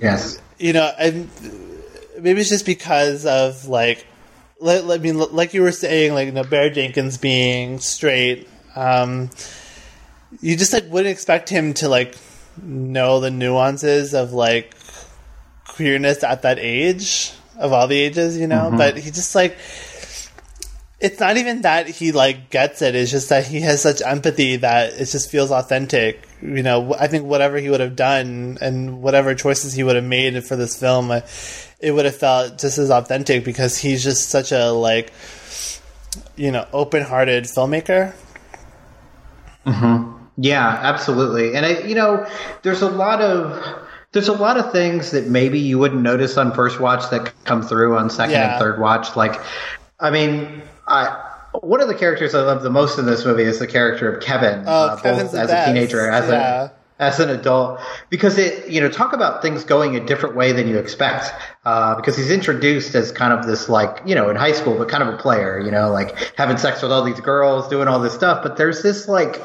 [0.00, 0.40] Yes.
[0.58, 1.28] you know and
[2.20, 4.06] maybe it's just because of like
[4.60, 8.48] let, let- I mean like you were saying like you know Barry Jenkins being straight
[8.76, 9.30] um
[10.40, 12.16] you just like wouldn't expect him to like
[12.62, 14.74] know the nuances of like
[15.66, 18.70] queerness at that age of all the ages, you know.
[18.76, 19.56] But he just like
[21.00, 22.94] it's not even that he like gets it.
[22.94, 26.26] It's just that he has such empathy that it just feels authentic.
[26.42, 30.04] You know, I think whatever he would have done and whatever choices he would have
[30.04, 31.20] made for this film, uh,
[31.80, 35.12] it would have felt just as authentic because he's just such a like
[36.36, 38.12] you know open-hearted filmmaker.
[40.40, 41.54] Yeah, absolutely.
[41.54, 42.26] And I, you know,
[42.62, 43.62] there's a lot of
[44.12, 47.62] there's a lot of things that maybe you wouldn't notice on first watch that come
[47.62, 48.52] through on second Yeah.
[48.52, 49.16] and third watch.
[49.16, 49.40] Like,
[50.00, 51.24] I mean, I
[51.60, 54.22] one of the characters I love the most in this movie is the character of
[54.22, 56.62] Kevin, Oh, uh, both as a teenager, as Yeah.
[56.64, 56.70] a
[57.00, 57.78] as an adult,
[58.10, 61.32] because it you know talk about things going a different way than you expect.
[61.64, 64.88] Uh, because he's introduced as kind of this like you know in high school, but
[64.88, 68.00] kind of a player, you know, like having sex with all these girls, doing all
[68.00, 68.42] this stuff.
[68.42, 69.40] But there's this like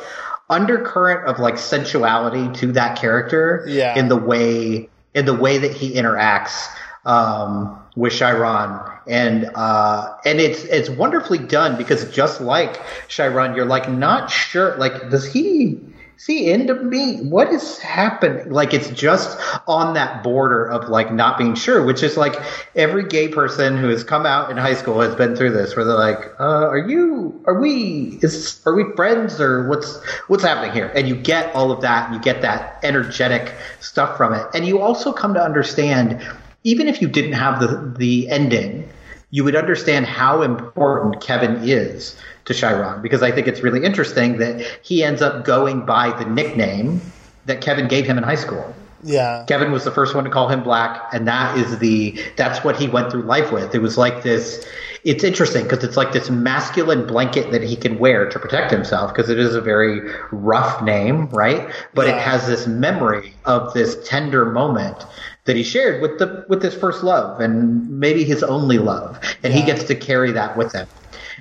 [0.49, 3.97] undercurrent of like sensuality to that character Yeah.
[3.97, 6.67] in the way in the way that he interacts
[7.05, 13.65] um, with Chiron, and uh, and it's it's wonderfully done because just like Chiron, you're
[13.65, 15.79] like not sure like does he
[16.17, 17.17] see into me?
[17.17, 18.49] What is happening?
[18.49, 19.37] Like it's just
[19.67, 22.35] on that border of like not being sure, which is like
[22.75, 25.85] every gay person who has come out in high school has been through this, where
[25.85, 27.43] they're like, uh, "Are you?
[27.45, 28.19] Are we?
[28.21, 32.07] Is are we friends or what's what's happening here?" And you get all of that,
[32.07, 36.21] and you get that energetic stuff from it, and you also come to understand,
[36.63, 38.87] even if you didn't have the the ending,
[39.31, 44.37] you would understand how important Kevin is to Chiron because I think it's really interesting
[44.37, 47.01] that he ends up going by the nickname
[47.45, 48.73] that Kevin gave him in high school.
[49.03, 49.43] Yeah.
[49.47, 52.77] Kevin was the first one to call him black, and that is the that's what
[52.77, 53.75] he went through life with.
[53.75, 54.65] It was like this.
[55.03, 59.13] It's interesting because it's like this masculine blanket that he can wear to protect himself
[59.13, 59.99] because it is a very
[60.31, 61.69] rough name, right?
[61.93, 65.05] But it has this memory of this tender moment
[65.45, 69.53] that he shared with the with his first love and maybe his only love, and
[69.53, 70.87] he gets to carry that with him.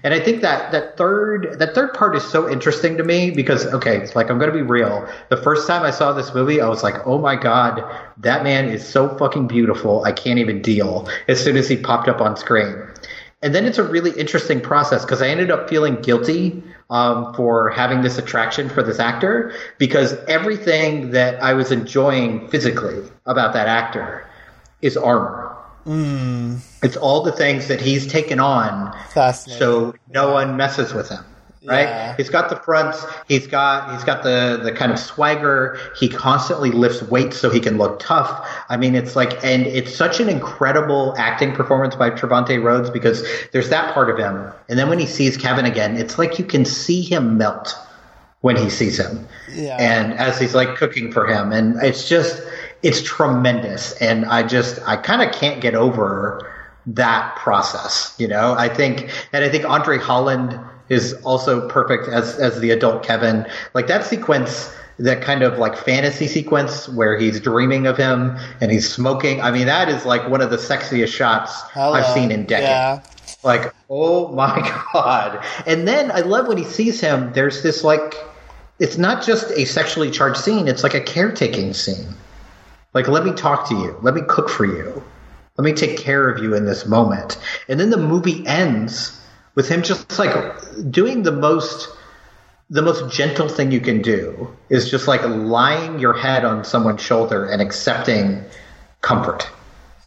[0.02, 3.66] And I think that that third that third part is so interesting to me because
[3.66, 5.06] okay, it's like I'm going to be real.
[5.28, 7.82] The first time I saw this movie, I was like, "Oh my god,
[8.18, 10.04] that man is so fucking beautiful.
[10.04, 12.91] I can't even deal." As soon as he popped up on screen.
[13.42, 17.70] And then it's a really interesting process because I ended up feeling guilty um, for
[17.70, 23.66] having this attraction for this actor because everything that I was enjoying physically about that
[23.66, 24.24] actor
[24.80, 25.56] is armor.
[26.84, 28.96] It's all the things that he's taken on
[29.56, 31.24] so no one messes with him
[31.64, 31.84] right?
[31.84, 32.16] Yeah.
[32.16, 35.78] he's got the fronts he's got he's got the the kind of swagger.
[35.96, 38.48] He constantly lifts weights so he can look tough.
[38.68, 43.24] I mean it's like and it's such an incredible acting performance by Trevante Rhodes because
[43.52, 44.52] there's that part of him.
[44.68, 47.74] And then when he sees Kevin again it's like you can see him melt
[48.40, 49.26] when he sees him.
[49.52, 49.76] Yeah.
[49.78, 51.52] and as he's like cooking for him.
[51.52, 52.42] And it's just
[52.82, 53.92] it's tremendous.
[54.00, 56.48] And i just i kind of can't get over
[56.84, 58.54] that process you know?
[58.58, 60.58] I think and i think andre holland
[60.88, 65.76] is also perfect as as the adult kevin like that sequence that kind of like
[65.76, 70.28] fantasy sequence where he's dreaming of him and he's smoking i mean that is like
[70.28, 71.92] one of the sexiest shots Hello.
[71.94, 73.00] i've seen in decades Yeah.
[73.42, 74.60] like, oh my
[74.92, 75.44] god.
[75.66, 78.14] And then I love when he sees him, there's this like
[78.78, 82.14] it's not just a sexually charged scene, it's like a caretaking scene.
[82.94, 83.96] Like, let me talk to you.
[84.02, 85.02] Let me cook for you.
[85.56, 87.38] Let me take care of you in this moment.
[87.68, 89.18] And then the movie ends
[89.54, 90.34] with him just like
[90.90, 91.88] doing the most
[92.70, 97.02] the most gentle thing you can do is just like lying your head on someone's
[97.02, 98.42] shoulder and accepting
[99.02, 99.46] comfort.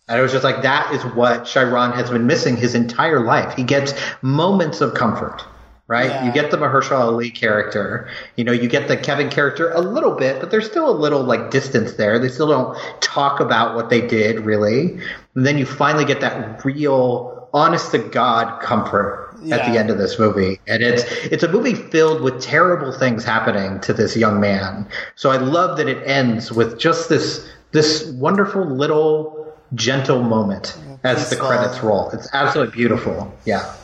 [0.07, 3.55] And it was just like that is what Chiron has been missing his entire life.
[3.55, 5.43] He gets moments of comfort
[5.87, 6.09] right?
[6.09, 6.25] Yeah.
[6.25, 8.09] You get the Mahershala Ali character.
[8.35, 11.23] You know, you get the Kevin character a little bit, but there's still a little
[11.23, 12.17] like distance there.
[12.17, 14.99] They still don't talk about what they did really.
[15.35, 19.97] And then you finally get that real, honest to God comfort at the end of
[19.97, 20.59] this movie.
[20.67, 24.87] And it's it's a movie filled with terrible things happening to this young man.
[25.15, 31.29] So I love that it ends with just this this wonderful little gentle moment as
[31.29, 32.09] the credits roll.
[32.11, 33.33] It's absolutely beautiful.
[33.45, 33.75] Yeah.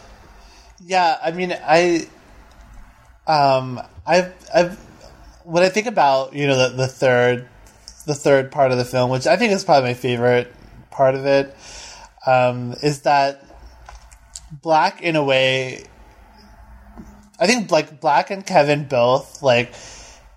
[0.84, 2.07] Yeah, I mean, I,
[3.28, 4.80] um, I've, I've,
[5.43, 7.47] when I think about you know the the third,
[8.05, 10.53] the third part of the film, which I think is probably my favorite
[10.89, 11.55] part of it,
[12.26, 13.43] um, is that
[14.52, 15.86] Black in a way.
[17.39, 19.74] I think like Black and Kevin both like,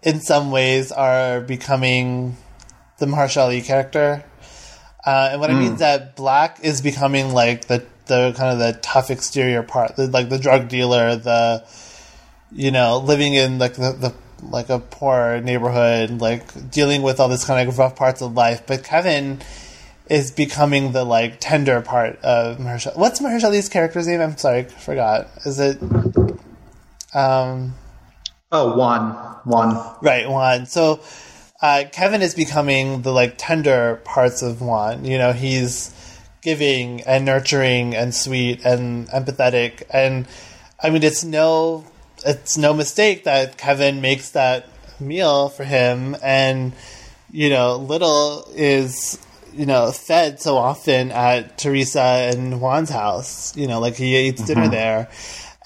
[0.02, 2.36] in some ways, are becoming
[2.98, 4.24] the Mahershala Ali character.
[5.04, 8.58] Uh, and what I mean is that Black is becoming like the the kind of
[8.58, 11.66] the tough exterior part, the, like the drug dealer, the
[12.52, 17.28] you know living in like the, the like a poor neighborhood, like dealing with all
[17.28, 18.66] this kind of rough parts of life.
[18.66, 19.40] But Kevin
[20.08, 22.96] is becoming the like tender part of Mahershala.
[22.96, 24.20] What's Mahershala Ali's character's name?
[24.20, 25.28] I'm sorry, I forgot.
[25.44, 25.80] Is it?
[27.14, 27.74] Um,
[28.56, 29.10] Oh, one,
[29.42, 29.82] one.
[30.00, 30.66] Right, Juan.
[30.66, 31.00] So
[31.60, 35.04] uh, Kevin is becoming the like tender parts of Juan.
[35.04, 35.92] You know, he's
[36.40, 39.82] giving and nurturing and sweet and empathetic.
[39.90, 40.28] And
[40.80, 41.84] I mean, it's no,
[42.24, 44.68] it's no mistake that Kevin makes that
[45.00, 46.74] meal for him, and
[47.32, 49.18] you know, little is
[49.56, 53.56] you know fed so often at Teresa and Juan's house.
[53.56, 55.08] You know, like he eats dinner there.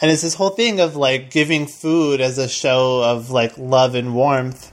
[0.01, 3.95] And it's this whole thing of like giving food as a show of like love
[3.97, 4.73] and warmth.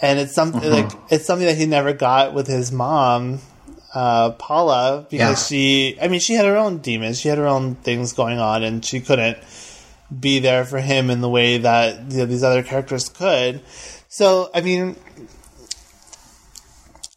[0.00, 3.40] And it's something like it's something that he never got with his mom,
[3.94, 5.46] uh, Paula, because Yeah.
[5.46, 8.62] she I mean, she had her own demons, she had her own things going on
[8.62, 9.38] and she couldn't
[10.18, 13.60] be there for him in the way that you know, these other characters could.
[14.08, 14.96] So I mean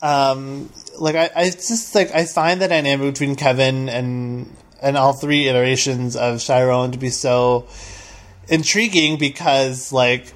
[0.01, 0.70] um
[1.00, 5.48] like I, I just like I find the dynamic between Kevin and and all three
[5.48, 7.68] iterations of Chiron to be so
[8.48, 10.32] intriguing because like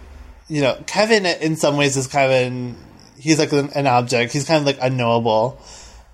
[0.48, 2.78] you know Kevin in some ways is kind of
[3.20, 4.34] he's like an, an object.
[4.34, 5.60] He's kind of like unknowable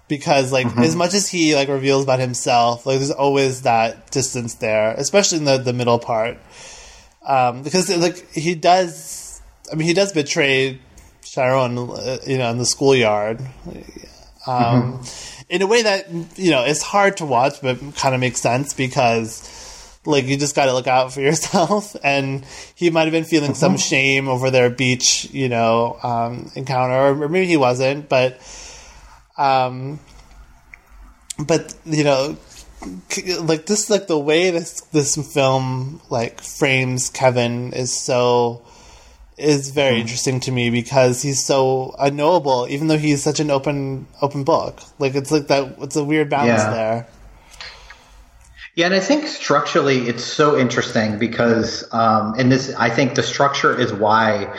[0.07, 4.55] because like as much as he like reveals about himself like there's always that distance
[4.55, 6.37] there especially in the the middle part.
[7.25, 9.41] Um because like he does
[9.71, 10.79] I mean he does betray
[11.23, 13.41] Chiron uh, you know in the schoolyard
[14.47, 15.01] um,
[15.49, 18.73] in a way that you know is hard to watch, but kind of makes sense
[18.73, 19.51] because
[20.05, 21.95] like you just got to look out for yourself.
[22.03, 27.23] And he might have been feeling some shame over their beach, you know, um, encounter,
[27.23, 28.39] or maybe he wasn't, but
[29.37, 29.99] um,
[31.45, 32.37] but you know.
[33.39, 38.61] Like this, like the way this this film like frames Kevin is so
[39.37, 44.07] is very interesting to me because he's so unknowable, even though he's such an open
[44.21, 44.79] open book.
[44.99, 45.75] Like it's like that.
[45.81, 46.71] It's a weird balance Yeah.
[46.71, 47.07] there.
[48.75, 53.23] Yeah, and I think structurally it's so interesting because, um, and this, I think the
[53.23, 54.53] structure is why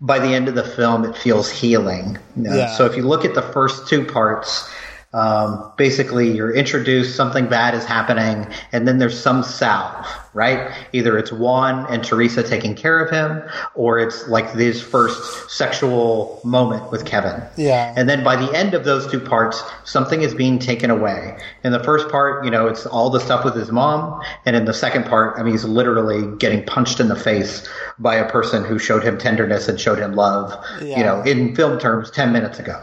[0.00, 2.18] by the end of the film it feels healing.
[2.36, 2.56] You know?
[2.56, 2.74] Yeah.
[2.74, 4.66] So if you look at the first two parts,
[5.12, 10.72] um, basically you're introduced, something bad is happening, and then there's some salve, right?
[10.92, 13.42] Either it's Juan and Teresa taking care of him,
[13.74, 17.42] or it's like this first sexual moment with Kevin.
[17.56, 17.92] Yeah.
[17.96, 21.36] And then by the end of those two parts, something is being taken away.
[21.64, 24.22] In the first part, you know, it's all the stuff with his mom.
[24.46, 28.14] And in the second part, I mean, he's literally getting punched in the face by
[28.14, 30.98] a person who showed him tenderness and showed him love, Yeah.
[30.98, 32.80] you know, in film terms 10 minutes ago.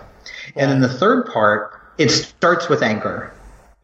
[0.57, 3.31] And in the third part, it starts with anger.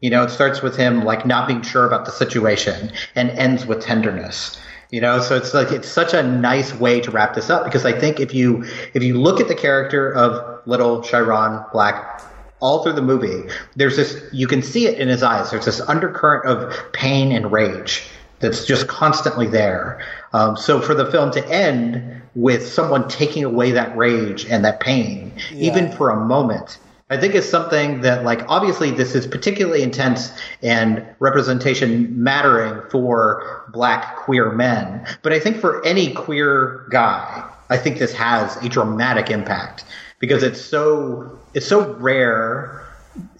[0.00, 3.64] You know, it starts with him like not being sure about the situation and ends
[3.66, 4.58] with tenderness.
[4.90, 7.84] You know, so it's like it's such a nice way to wrap this up because
[7.84, 12.20] I think if you if you look at the character of little Chiron Black
[12.60, 15.50] all through the movie, there's this you can see it in his eyes.
[15.50, 18.04] There's this undercurrent of pain and rage
[18.40, 20.04] that's just constantly there.
[20.32, 24.80] Um, so for the film to end with someone taking away that rage and that
[24.80, 26.78] pain, even for a moment,
[27.10, 30.32] I think it's something that, like, obviously this is particularly intense
[30.62, 35.06] and representation mattering for black queer men.
[35.22, 39.84] But I think for any queer guy, I think this has a dramatic impact
[40.18, 42.86] because it's so, it's so rare,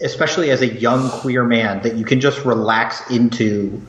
[0.03, 3.81] especially as a young queer man, that you can just relax into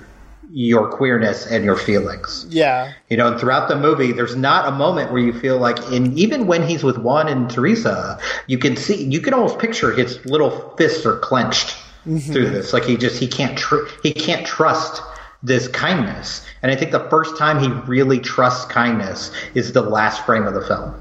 [0.52, 2.46] your queerness and your feelings.
[2.50, 5.78] Yeah, You know, and throughout the movie, there's not a moment where you feel like,
[5.92, 9.92] in even when he's with Juan and Teresa, you can see, you can almost picture
[9.92, 11.76] his little fists are clenched
[12.06, 12.32] mm-hmm.
[12.32, 12.74] through this.
[12.74, 15.02] Like he just he can't tr- he can't trust
[15.46, 20.26] this kindness, And I think the first time he really trusts kindness is the last
[20.26, 20.96] frame of the film.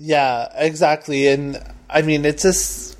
[0.00, 1.28] Yeah, exactly.
[1.28, 2.98] And I mean, it's just.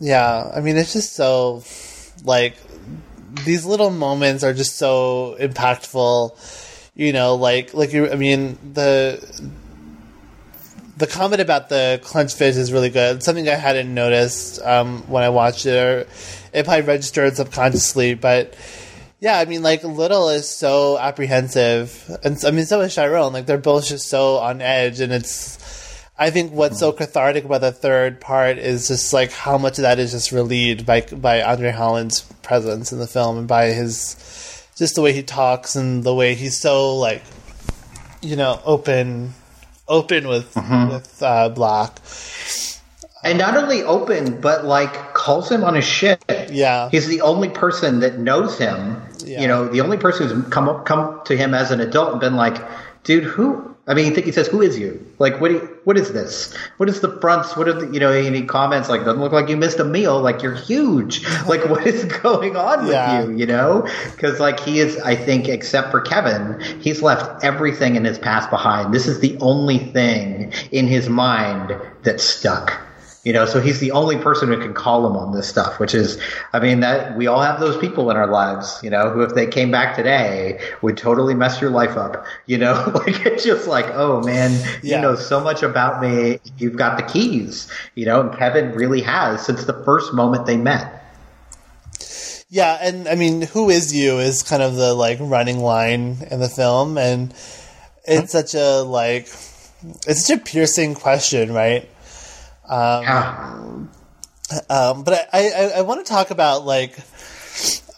[0.00, 1.64] Yeah, I mean, it's just so.
[2.24, 2.56] Like,
[3.44, 6.36] these little moments are just so impactful.
[6.94, 9.52] You know, like, like you, I mean, the.
[10.98, 13.22] The comment about the clenched fist is really good.
[13.22, 16.06] Something I hadn't noticed um, when I watched it, or
[16.54, 18.14] it probably registered subconsciously.
[18.14, 18.54] But
[19.20, 23.34] yeah, I mean, like Little is so apprehensive, and I mean, so is Chiron.
[23.34, 25.58] Like they're both just so on edge, and it's.
[26.18, 29.82] I think what's so cathartic about the third part is just like how much of
[29.82, 34.66] that is just relieved by by André Holland's presence in the film and by his
[34.76, 37.22] just the way he talks and the way he's so like
[38.22, 39.34] you know open
[39.88, 41.98] open with with uh, Black.
[43.22, 46.22] And not only open, but like calls him on his shit.
[46.50, 46.88] Yeah.
[46.90, 49.02] He's the only person that knows him.
[49.24, 49.40] Yeah.
[49.40, 52.20] You know, the only person who's come up, come to him as an adult and
[52.20, 52.56] been like,
[53.02, 53.75] dude, who?
[53.88, 55.04] I mean, I think he says, "Who is you?
[55.20, 55.52] Like, what?
[55.52, 56.52] You, what is this?
[56.78, 57.56] What is the fronts?
[57.56, 57.92] What are the?
[57.92, 60.20] You know?" And he comments like, "Doesn't look like you missed a meal.
[60.20, 61.24] Like, you're huge.
[61.46, 63.20] Like, what is going on Yeah.
[63.20, 63.36] with you?
[63.36, 63.88] You know?
[64.10, 68.50] Because like he is, I think, except for Kevin, he's left everything in his past
[68.50, 68.92] behind.
[68.92, 72.85] This is the only thing in his mind that's stuck."
[73.26, 75.94] You know, so he's the only person who can call him on this stuff, which
[75.94, 76.16] is,
[76.52, 79.34] I mean, that we all have those people in our lives, you know, who if
[79.34, 82.24] they came back today would totally mess your life up.
[82.46, 84.96] You know, like it's just like, oh man, Yeah.
[84.96, 86.38] you know so much about me.
[86.56, 90.56] You've got the keys, you know, and Kevin really has since the first moment they
[90.56, 91.02] met.
[92.48, 96.38] Yeah, and I mean, who is you is kind of the like running line in
[96.38, 97.34] the film, and
[98.04, 99.22] it's such a like
[100.06, 101.90] it's such a piercing question, right?
[102.68, 103.76] Yeah.
[104.70, 106.96] Um, but I, I, I want to talk about like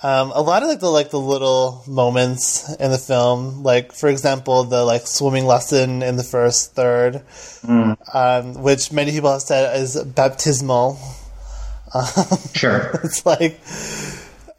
[0.02, 4.08] um, a lot of like the like the little moments in the film, like for
[4.08, 7.22] example the like swimming lesson in the first third,
[8.14, 10.98] um, which many people have said is baptismal.
[12.54, 12.90] Sure.
[13.02, 13.60] It's like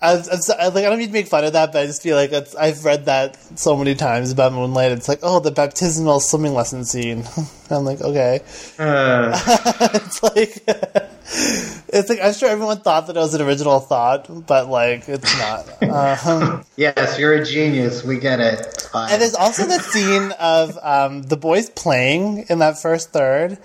[0.02, 1.86] I, I'm so, I, like I don't mean to make fun of that, but I
[1.86, 4.94] just feel like it's, I've read that so many times about Moonlight.
[4.94, 7.26] It's like, oh, the baptismal swimming lesson scene.
[7.70, 8.40] I'm like, okay.
[8.78, 9.38] Uh,
[9.94, 10.64] it's like
[11.90, 15.38] it's like I'm sure everyone thought that it was an original thought, but like it's
[15.38, 15.84] not.
[15.84, 18.04] Um, yes, you're a genius.
[18.04, 18.88] We get it.
[18.92, 19.12] Fine.
[19.12, 23.58] and there's also the scene of um, the boys playing in that first third.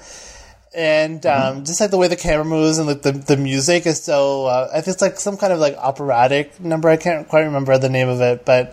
[0.75, 4.03] And um, just like the way the camera moves and like the, the music is
[4.03, 6.89] so, uh, I think it's like some kind of like operatic number.
[6.89, 8.70] I can't quite remember the name of it, but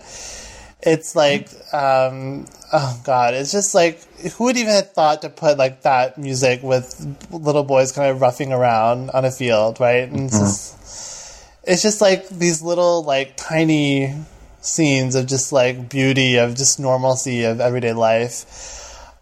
[0.82, 4.02] it's like, um, oh god, it's just like
[4.34, 8.20] who would even have thought to put like that music with little boys kind of
[8.20, 10.10] roughing around on a field, right?
[10.10, 14.16] And it's just, it's just like these little like tiny
[14.62, 18.80] scenes of just like beauty of just normalcy of everyday life.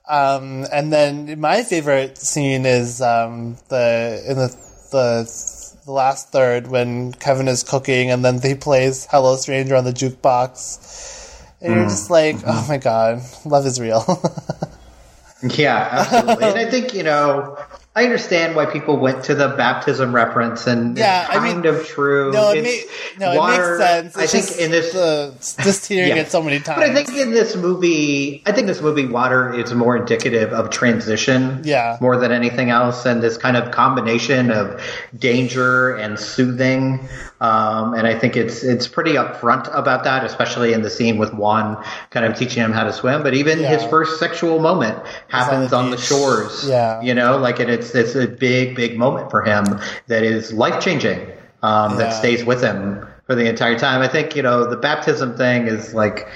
[0.09, 4.47] Um, and then my favorite scene is um, the in the
[4.91, 9.83] the the last third when Kevin is cooking and then he plays Hello Stranger on
[9.85, 11.27] the jukebox.
[11.61, 14.03] And you're just like, oh my god, love is real.
[15.41, 16.45] Yeah, absolutely.
[16.45, 17.57] and I think, you know,
[17.95, 21.65] I understand why people went to the baptism reference and Yeah, it's I mean- kind
[21.65, 22.31] of true.
[22.31, 24.17] no, it, It's ma- no, water- it makes sense.
[24.17, 25.33] I think just in this the,
[25.63, 26.21] just hearing Yeah.
[26.21, 26.79] it so many times.
[26.79, 30.69] But I think in this movie, I think this movie, Water, is more indicative of
[30.69, 31.97] transition, Yeah.
[31.99, 34.79] more than anything else, and this kind of combination of
[35.17, 37.09] danger and soothing.
[37.41, 41.33] Um, and I think it's it's pretty upfront about that, especially in the scene with
[41.33, 43.23] Juan kind of teaching him how to swim.
[43.23, 43.69] But even Yeah.
[43.69, 46.65] his first sexual moment happens the on the, shores.
[46.67, 47.01] Yeah.
[47.01, 49.65] you know, like and it's it's a big big moment for him
[50.07, 51.31] that is life changing.
[51.61, 54.01] Um, that stays with him for the entire time.
[54.01, 56.29] I think you know the baptism thing is like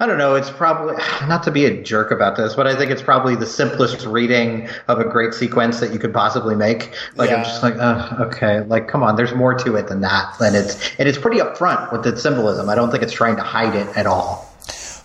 [0.00, 0.36] I don't know.
[0.36, 0.94] It's probably
[1.26, 4.68] not to be a jerk about this, but I think it's probably the simplest reading
[4.86, 6.92] of a great sequence that you could possibly make.
[7.16, 10.40] Like I'm just like, uh, okay, like come on, there's more to it than that,
[10.40, 12.68] and it's and it's pretty upfront with its symbolism.
[12.68, 14.47] I don't think it's trying to hide it at all.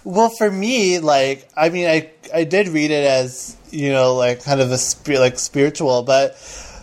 [0.04, 4.44] Well, for me, like, I mean, I I did read it as you know, like
[4.44, 6.34] kind of a spirit, like spiritual, but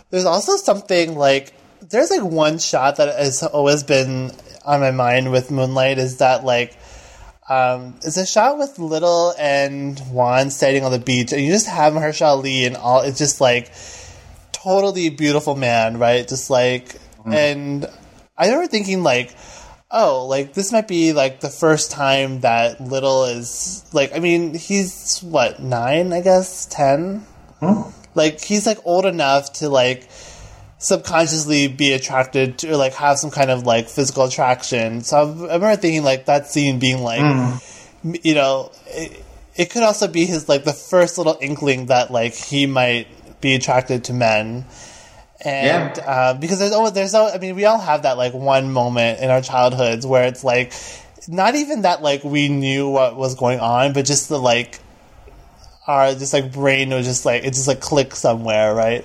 [0.09, 1.53] there's also something like
[1.89, 4.31] there's like one shot that has always been
[4.65, 6.77] on my mind with Moonlight is that like
[7.49, 11.67] um, it's a shot with Little and Juan standing on the beach, and you just
[11.67, 13.01] have Mahershala Ali and all.
[13.01, 13.71] It's just like
[14.51, 16.25] totally beautiful man, right?
[16.27, 16.95] Just like,
[17.25, 17.85] and
[18.37, 19.35] I remember thinking like,
[19.91, 24.15] oh, like this might be like the first time that Little is like.
[24.15, 27.25] I mean, he's what nine, I guess, ten.
[27.59, 27.89] Hmm.
[28.15, 30.07] Like he's like old enough to like
[30.77, 35.01] subconsciously be attracted to or like have some kind of like physical attraction.
[35.01, 38.09] So I, I remember thinking like that scene being like, hmm.
[38.09, 39.23] m- you know, it,
[39.55, 43.07] it could also be his like the first little inkling that like he might
[43.41, 44.65] be attracted to men.
[45.43, 46.03] And Yeah.
[46.03, 49.19] uh, because there's always there's al- I mean we all have that like one moment
[49.19, 50.73] in our childhoods where it's like
[51.27, 54.79] not even that like we knew what was going on, but just the like
[55.87, 59.03] our just like brain was just like it just like clicked somewhere, right?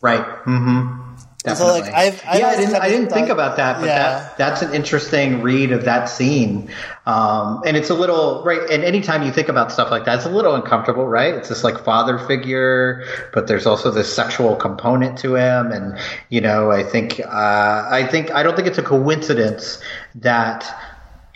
[0.00, 0.24] Right.
[0.44, 1.11] Mm-hmm.
[1.44, 3.98] So, like, I've- I've yeah, I didn't, I didn't think about that, but Yeah.
[3.98, 6.68] that that's an interesting read of that scene.
[7.04, 8.60] Um, and it's a little right.
[8.70, 11.34] And anytime you think about stuff like that, it's a little uncomfortable, right?
[11.34, 15.72] It's this like father figure, but there's also this sexual component to him.
[15.72, 19.80] And you know, I think uh, I think I don't think it's a coincidence
[20.14, 20.64] that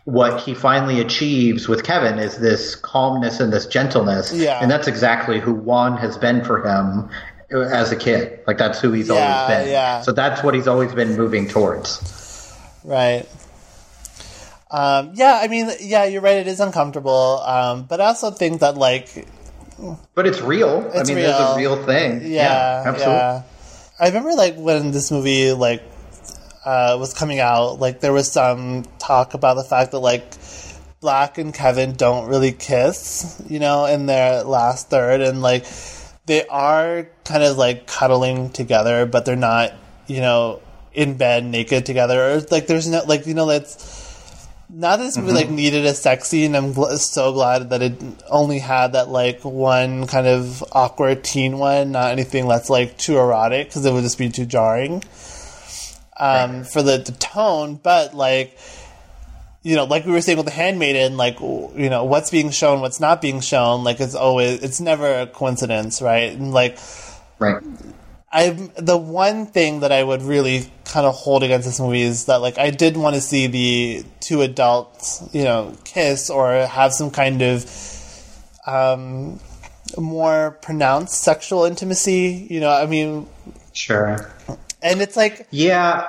[0.05, 4.33] what he finally achieves with Kevin is this calmness and this gentleness.
[4.33, 4.61] Yeah.
[4.63, 7.11] And that's exactly who Juan has been for him
[7.51, 8.41] as a kid.
[8.47, 9.73] Like that's who he's Yeah, always been.
[9.73, 10.01] yeah.
[10.03, 12.53] So that's what he's always been moving towards.
[12.85, 13.27] Right.
[14.71, 16.39] Um, yeah, I mean, yeah, you're right.
[16.39, 19.27] It is uncomfortable, um, but I also think that like
[20.15, 20.91] But it's real.
[20.93, 21.77] I It's mean, there's a real.
[21.77, 22.23] real thing.
[22.25, 23.15] yeah, absolutely.
[23.15, 23.43] yeah.
[24.01, 25.83] I remember like when this movie like
[26.65, 30.25] uh, was coming out, like there was some talk about the fact that like
[31.01, 35.65] Black and Kevin don't really kiss, you know, in their last third, and like
[36.27, 39.73] they are kind of like cuddling together, but they're not,
[40.07, 40.61] you know,
[40.93, 42.21] in bed naked together.
[42.21, 45.95] Or like there's no like you know that's not that this movie like needed a
[45.95, 46.57] sex scene.
[46.57, 51.59] I'm gl- so glad that it only had that like one kind of awkward teen
[51.59, 55.03] one, not anything that's like too erotic because it would just be too jarring
[56.17, 57.79] um, for the, the tone.
[57.81, 58.59] But like,
[59.67, 62.81] you know, like we were saying with the Handmaiden, like you know, what's being shown,
[62.81, 66.33] what's not being shown, like it's always it's never a coincidence, right?
[66.33, 66.79] And like.
[67.39, 67.63] Right.
[68.33, 72.27] I the one thing that I would really kind of hold against this movie is
[72.27, 76.93] that like I did want to see the two adults, you know, kiss or have
[76.93, 77.65] some kind of
[78.67, 79.41] um,
[79.97, 82.47] more pronounced sexual intimacy.
[82.51, 83.27] You know, I mean,
[83.73, 84.31] Sure.
[84.83, 86.07] and it's like Yeah.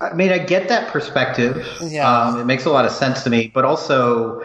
[0.00, 1.66] I mean, I get that perspective.
[1.82, 2.10] Yeah.
[2.10, 4.42] Um, it makes a lot of sense to me, but also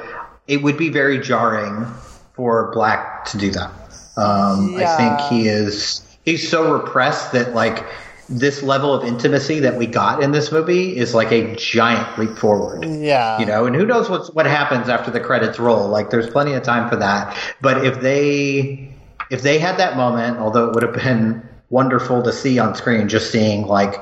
[0.47, 1.85] it would be very jarring
[2.33, 3.71] for Black to do that.
[4.17, 7.85] Um, I think he is, he's so repressed that like
[8.27, 12.37] this level of intimacy that we got in this movie is like a giant leap
[12.37, 12.83] forward.
[12.83, 16.27] yeah, you know and who knows what's what happens after the credits roll like there's
[16.29, 18.91] plenty of time for that but if they
[19.29, 23.07] if they had that moment although it would have been wonderful to see on screen
[23.07, 23.93] just seeing like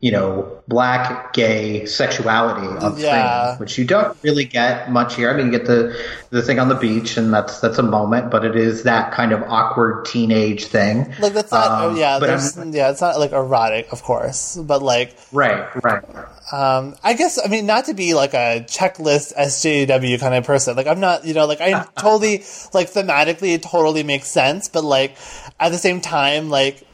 [0.00, 3.48] you know black gay sexuality on Yeah.
[3.52, 5.94] screen which you don't really get much here i mean you get the
[6.30, 9.32] the thing on the beach and that's that's a moment but it is that kind
[9.32, 11.70] of awkward teenage thing like that's not.
[11.90, 12.18] Um, yeah,
[12.70, 16.02] yeah, it's not like erotic, of course, but like right right
[16.52, 20.76] Um, I guess I mean not to be like a checklist SJW kind of person.
[20.76, 22.38] Like I'm not, you know, like I totally
[22.72, 25.16] like thematically it totally makes sense, but like
[25.58, 26.86] at the same time, like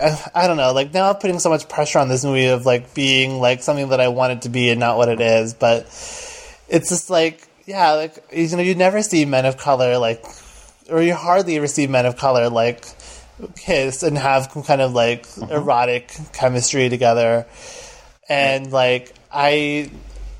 [0.00, 2.66] uh, I don't know, like now I'm putting so much pressure on this movie of
[2.66, 5.54] like being like something that I want it to be and not what it is.
[5.54, 5.82] But
[6.68, 10.24] it's just like yeah, like you know, you never see men of color like,
[10.88, 12.86] or you hardly ever see men of color like
[13.56, 17.46] kiss and have some kind of like erotic chemistry together
[18.28, 19.90] and like I,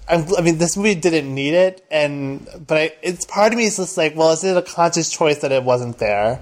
[0.09, 3.67] I'm, I mean, this movie didn't need it, and but I, it's part of me
[3.67, 6.41] is just like, well, is it a conscious choice that it wasn't there?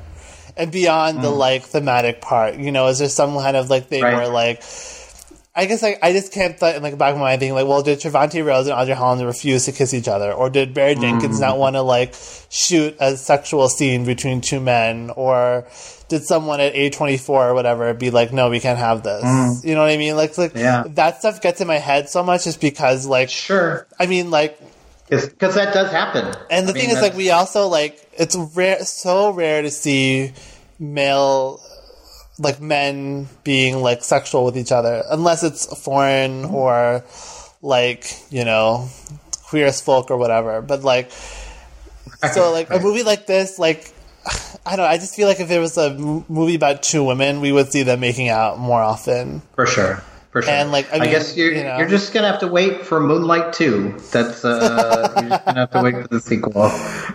[0.56, 1.36] And beyond the mm.
[1.36, 4.14] like thematic part, you know, is there some kind of like thing Right.
[4.14, 4.62] where like,
[5.56, 7.54] I guess like I just can't th- in like the back of my mind thinking
[7.54, 10.74] like, well, did Trevante Rhodes and André Holland refuse to kiss each other, or did
[10.74, 11.40] Barry Jenkins mm.
[11.40, 12.14] not want to like
[12.50, 15.66] shoot a sexual scene between two men, or
[16.08, 19.24] did someone at A twenty four or whatever be like, no, we can't have this?
[19.24, 19.64] Mm.
[19.64, 20.16] You know what I mean?
[20.16, 20.84] Like, like Yeah.
[20.88, 24.60] that stuff gets in my head so much just because like, sure I mean, like,
[25.08, 28.34] because that does happen and the I mean, thing is like we also like it's
[28.34, 30.32] rare, so rare to see
[30.78, 31.60] male
[32.38, 37.04] like men being like sexual with each other unless it's foreign or
[37.62, 38.88] like you know
[39.44, 41.10] queer as folk or whatever but like
[42.32, 43.92] so like a movie like this like
[44.66, 47.04] i don't know i just feel like if there was a m- movie about two
[47.04, 50.02] women we would see them making out more often For sure.
[50.32, 50.52] For sure.
[50.52, 51.78] And, like, I mean, guess you're you know.
[51.78, 53.96] you're just gonna have to wait for Moonlight Two.
[54.10, 56.72] That's uh, you're just gonna have to wait for the sequel.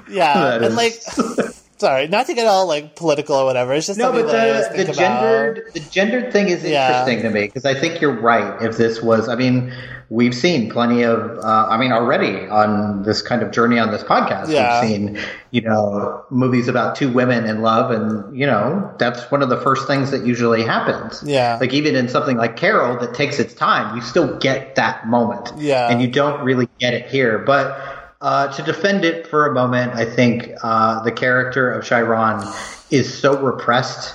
[0.10, 0.94] yeah and like
[1.80, 3.74] sorry, not to get all like political or whatever.
[3.74, 4.96] It's just No, but that I always the, the about.
[4.96, 6.88] gendered the gendered thing is Yeah.
[6.88, 8.62] interesting to me because I think you're right.
[8.62, 9.74] If this was, I mean,
[10.10, 14.04] we've seen plenty of, uh, I mean, already on this kind of journey on this
[14.04, 14.82] podcast, Yeah.
[14.82, 15.20] we've seen,
[15.52, 19.58] you know, movies about two women in love, and you know, that's one of the
[19.58, 21.24] first things that usually happens.
[21.26, 21.58] Yeah.
[21.62, 25.52] like even in something like Carol that takes its time, you still get that moment.
[25.58, 25.90] Yeah.
[25.90, 27.96] and you don't really get it here, but.
[28.22, 32.46] Uh, to defend it for a moment, I think uh, the character of Chiron
[32.92, 34.14] is so repressed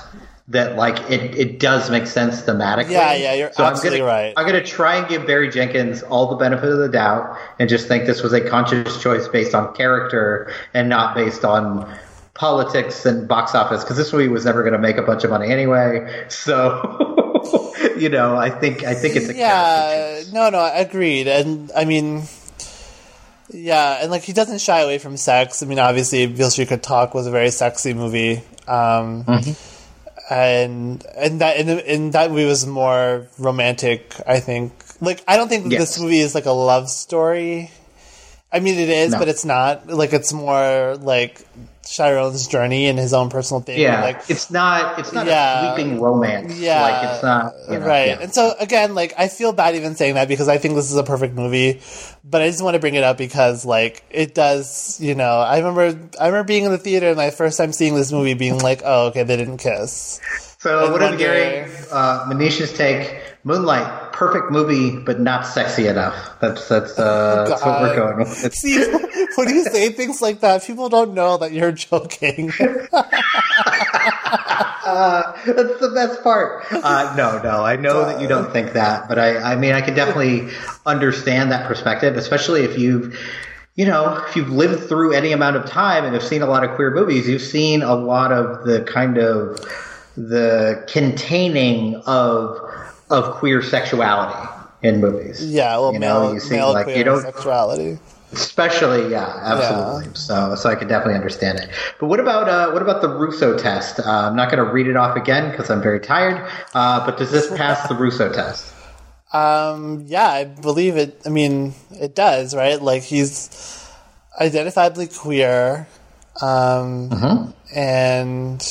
[0.48, 2.90] that like it, it does make sense thematically.
[2.90, 4.35] Yeah, yeah, you're absolutely I'm gonna, right.
[4.36, 7.89] I'm gonna try and give Barry Jenkins all the benefit of the doubt and just
[7.89, 11.90] think this was a conscious choice based on character and not based on
[12.35, 15.31] politics and box office because this movie was never going to make a bunch of
[15.31, 16.26] money anyway.
[16.28, 21.26] So, you know, I think I think it's a yeah, no, no, agreed.
[21.26, 22.24] And I mean,
[23.55, 25.62] yeah, and like he doesn't shy away from sex.
[25.62, 28.43] I mean, obviously, Beale Street Could Talk was a very sexy movie.
[28.66, 29.24] Um,
[30.31, 34.72] And and that and, and that movie was more romantic, I think.
[35.01, 37.70] Like I don't think that this movie is like a love story.
[38.51, 39.18] I mean, it is, No.
[39.18, 39.86] but it's not.
[39.89, 41.43] Like it's more like
[41.86, 43.81] Chiron's journey and his own personal thing.
[43.81, 45.73] Yeah, like it's not it's not Yeah.
[45.73, 46.59] a sweeping romance.
[46.59, 48.06] Yeah, like it's not you know, right.
[48.09, 48.19] yeah.
[48.20, 50.97] And so again, like I feel bad even saying that because I think this is
[50.97, 51.81] a perfect movie,
[52.24, 54.98] but I just want to bring it up because like it does.
[55.01, 57.94] You know, I remember I remember being in the theater and my first time seeing
[57.94, 60.20] this movie, being like, oh, okay, they didn't kiss.
[60.59, 66.39] So And what I'm wonder- uh, Manish's take: Moonlight, perfect movie, but not sexy enough.
[66.41, 68.55] That's that's, uh, that's what we're going with.
[68.55, 68.78] See,
[69.35, 72.53] when you say things like that, people don't know that you're joking.
[74.85, 76.65] That's the best part.
[76.70, 79.81] Uh, no, no, I know that you don't think that, but I, I mean, I
[79.81, 80.51] can definitely
[80.86, 83.19] understand that perspective, especially if you've,
[83.74, 86.65] you know, if you've lived through any amount of time and have seen a lot
[86.65, 89.59] of queer movies, you've seen a lot of the kind of
[90.16, 92.61] the containing of
[93.15, 94.49] of queer sexuality
[94.82, 95.45] in movies.
[95.45, 97.99] yeah, well, you know, male, you see, male like queer you don't sexuality.
[98.32, 100.12] Especially, yeah, absolutely.
[100.16, 101.70] So, so I can definitely understand it.
[102.01, 104.01] But what about uh, what about the Russo test?
[104.01, 106.51] Uh, I'm not going to read it off again because I'm very tired.
[106.74, 108.73] Uh, but does this pass the Russo test?
[109.32, 111.20] Um, yeah, I believe it.
[111.27, 112.81] I mean, it does, right?
[112.81, 113.49] Like he's
[114.41, 115.89] identifiably queer,
[116.41, 117.51] um, Mm-hmm.
[117.77, 118.62] and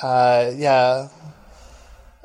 [0.00, 1.08] uh, yeah.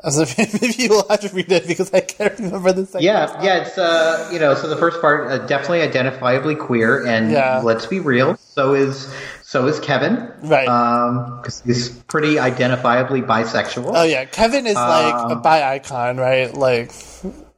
[0.09, 3.05] So maybe you'll have to read it because I can't remember the second.
[3.05, 3.61] Yeah, yeah.
[3.65, 7.61] It's uh, you know, so the first part uh, definitely identifiably queer, and Yeah.
[7.63, 9.13] let's be real, so is
[9.43, 10.65] so is Kevin, Right.
[11.37, 13.91] Because he's pretty identifiably bisexual.
[13.93, 16.51] Oh yeah, Kevin is like Um, a bi icon, right?
[16.53, 16.91] Like,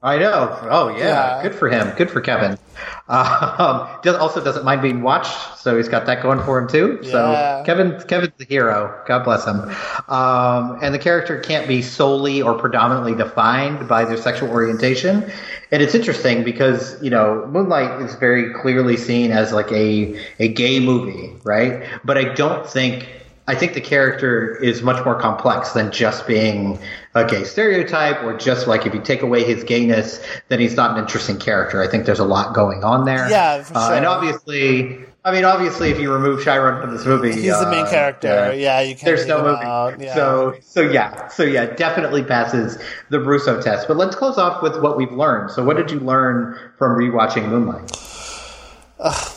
[0.04, 0.60] I know.
[0.64, 1.44] Oh yeah, Yeah.
[1.44, 1.96] good for him.
[1.96, 2.58] Good for Kevin.
[3.06, 3.88] Um,
[4.20, 7.00] also doesn't mind being watched, so he's got that going for him too.
[7.04, 7.12] Yeah.
[7.12, 9.02] So Kevin, Kevin's the hero.
[9.06, 9.60] God bless him.
[10.08, 15.30] Um, and the character can't be solely or predominantly defined by their sexual orientation.
[15.72, 20.48] And it's interesting because you know Moonlight is very clearly seen as like a a
[20.48, 21.84] gay movie, right?
[22.06, 23.08] But I don't think
[23.48, 26.80] I think the character is much more complex than just being
[27.16, 30.92] a gay stereotype or just like if you take away his gayness, then he's not
[30.92, 31.82] an interesting character.
[31.82, 33.30] I think there's a lot going on there.
[33.30, 37.32] Yeah, for Uh, and obviously, I mean, obviously, if you remove Chiron from this movie,
[37.32, 38.54] he's the main uh, character.
[38.56, 40.06] Yeah, you can't there's no movie.
[40.06, 40.16] Yeah.
[40.16, 42.78] So, so yeah, so yeah, definitely passes
[43.10, 43.88] the Russo test.
[43.88, 45.52] But let's close off with what we've learned.
[45.52, 47.92] So, what did you learn from rewatching Moonlight?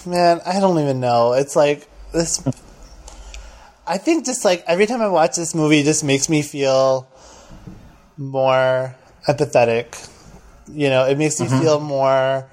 [0.07, 1.35] man, I don't even know.
[1.35, 2.43] It's like this.
[3.87, 7.09] I think just like every time I watch this movie, it just makes me feel
[8.17, 8.95] more
[9.29, 10.11] empathetic.
[10.69, 12.49] You know, it makes me feel more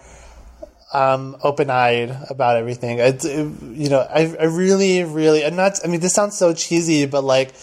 [0.94, 3.00] um, open-eyed about everything.
[3.00, 5.80] It's, it, you know, I, I really, really, I'm not.
[5.84, 7.54] I mean, this sounds so cheesy, but like,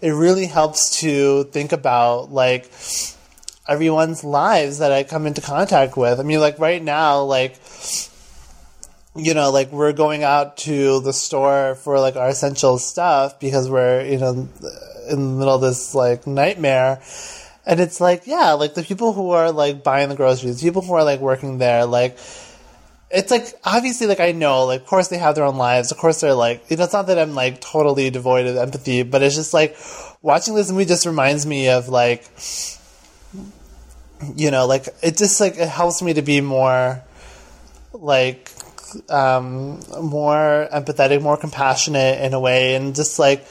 [0.00, 2.70] it really helps to think about like
[3.68, 6.18] everyone's lives that I come into contact with.
[6.18, 7.60] I mean, like right now, like
[9.16, 13.68] you know, like we're going out to the store for like our essential stuff because
[13.68, 14.48] we're, you know, in
[15.08, 17.00] the middle of this like nightmare.
[17.70, 20.92] And it's like, yeah, like the people who are like buying the groceries, people who
[20.94, 22.18] are like working there, like,
[23.12, 25.92] it's like obviously like I know, like of course they have their own lives.
[25.92, 29.04] Of course they're like you know, it's not that I'm like totally devoid of empathy,
[29.04, 29.76] but it's just like
[30.20, 32.28] watching this movie just reminds me of like
[34.34, 37.00] you know, like it just like it helps me to be more
[37.92, 38.50] like
[39.08, 43.46] um more empathetic, more compassionate in a way and just like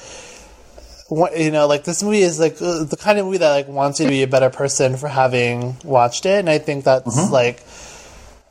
[1.09, 3.99] you know, like this movie is like uh, the kind of movie that like wants
[3.99, 7.63] you to be a better person for having watched it, and I think that's like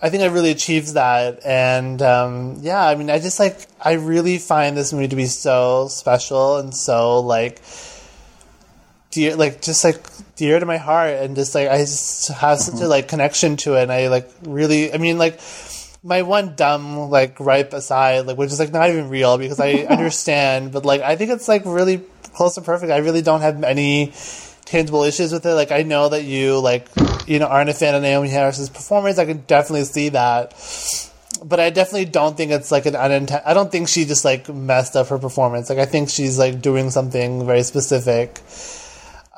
[0.00, 3.92] I think it really achieves that, and um, yeah, I mean, I just like I
[3.94, 7.60] really find this movie to be so special and so like
[9.10, 10.00] dear, like just like
[10.36, 13.74] dear to my heart, and just like I just have such a like connection to
[13.74, 15.40] it, and I like really, I mean, like
[16.02, 19.72] my one dumb like gripe aside, like which is like not even real because I
[19.90, 22.02] understand, but like I think it's like really
[22.34, 22.92] close to perfect.
[22.92, 24.12] I really don't have any
[24.64, 25.54] tangible issues with it.
[25.54, 26.88] Like I know that you like
[27.26, 29.18] you know aren't a fan of Naomie Harris's performance.
[29.18, 30.54] I can definitely see that.
[31.44, 33.42] But I definitely don't think it's like an unintent.
[33.46, 35.70] I don't think she just like messed up her performance.
[35.70, 38.40] Like I think she's like doing something very specific.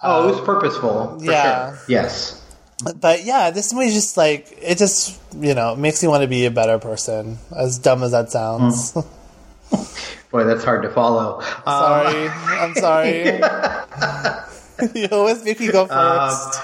[0.02, 1.18] Oh, it was um, purposeful.
[1.18, 1.74] For yeah.
[1.74, 1.78] Sure.
[1.88, 2.40] Yes.
[2.82, 6.46] But yeah, this movie just like it just you know makes you want to be
[6.46, 7.38] a better person.
[7.56, 8.92] As dumb as that sounds.
[10.30, 11.40] Boy, that's hard to follow.
[11.40, 13.24] Um, sorry, I'm sorry.
[14.94, 16.60] you always make me go first.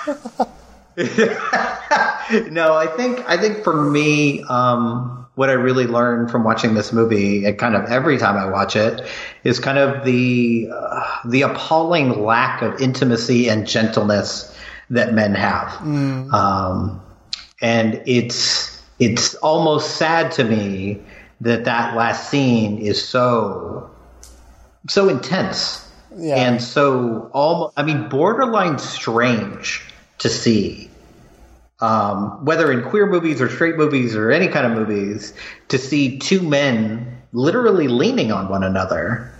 [2.51, 6.93] no, I think I think for me, um, what I really learned from watching this
[6.93, 9.07] movie, and kind of every time I watch it,
[9.45, 14.56] is kind of the uh, the appalling lack of intimacy and gentleness
[14.91, 15.73] that men have,
[16.33, 17.03] um,
[17.61, 21.01] and it's it's almost sad to me
[21.41, 23.91] that that last scene is so
[24.89, 25.83] so intense.
[26.19, 26.37] Yeah.
[26.37, 29.83] and so almost i mean borderline strange
[30.19, 30.91] to see.
[31.79, 35.35] Um, whether in queer movies or straight movies or any kind of movies
[35.69, 39.31] to see two men literally leaning on one another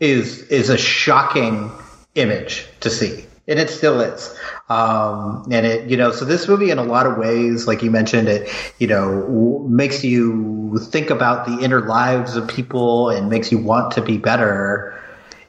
[0.00, 1.70] is is a shocking
[2.14, 4.36] image to see and it still is.
[4.68, 7.90] Um, and it you know so this movie in a lot of ways like you
[7.90, 13.50] mentioned it you know makes you think about the inner lives of people and makes
[13.50, 15.00] you want to be better.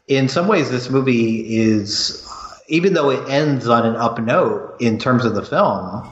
[0.08, 2.26] In some ways this movie is
[2.70, 6.10] even though it ends on an up note in terms of the film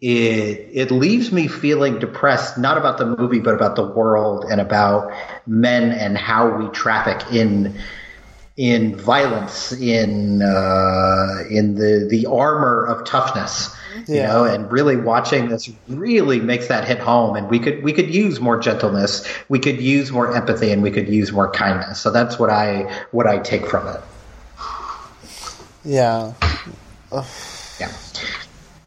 [0.00, 4.60] it it leaves me feeling depressed not about the movie but about the world and
[4.60, 5.10] about
[5.46, 7.74] men and how we traffic in
[8.56, 13.74] in violence in uh, in the the armor of toughness
[14.06, 14.26] you Yeah.
[14.28, 18.14] know and really watching this really makes that hit home and we could we could
[18.14, 22.10] use more gentleness we could use more empathy and we could use more kindness so
[22.10, 22.82] that's what i
[23.12, 24.00] what i take from it
[25.84, 26.32] yeah.
[27.80, 27.88] yeah.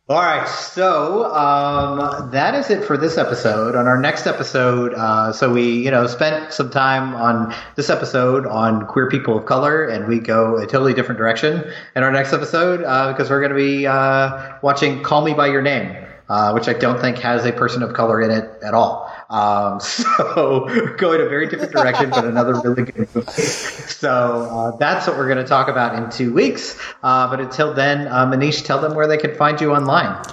[0.10, 3.76] All right, so um, that is it for this episode.
[3.76, 8.46] On our next episode, uh, so we, you know, spent some time on this episode
[8.46, 12.32] on queer people of color, and we go a totally different direction in our next
[12.32, 15.94] episode uh, because we're going to be uh, watching "Call Me by Your Name,"
[16.30, 19.12] uh, which I don't think has a person of color in it at all.
[19.30, 23.32] Um, so going a very different direction, but another really good movie.
[23.32, 26.80] So uh, that's what we're going to talk about in two weeks.
[27.04, 30.24] Uh, but until then, uh, Manish, tell them where they can find you online.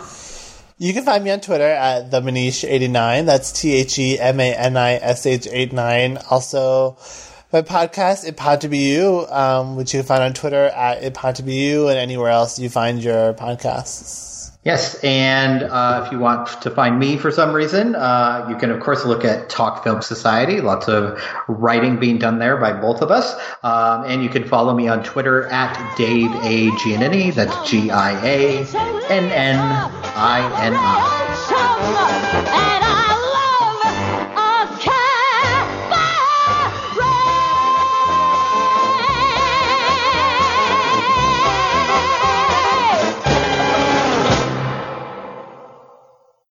[0.77, 3.27] You can find me on Twitter at the Manish89.
[3.27, 6.19] That's T H E M A N I S H 89.
[6.31, 6.97] Also,
[7.53, 11.05] my podcast, It Pod to Be You, um, which you can find on Twitter at
[11.05, 14.34] It Pod to Be You and anywhere else you find your podcasts.
[14.65, 18.70] Yes, and uh, if you want to find me for some reason, uh, you can
[18.70, 20.62] of course look at Talk Film Society.
[20.62, 24.74] Lots of writing being done there by both of us, um, and you can follow
[24.74, 27.35] me on Twitter at Dave A Giannini.
[27.35, 28.66] That's G I A
[29.11, 31.24] N N I N I.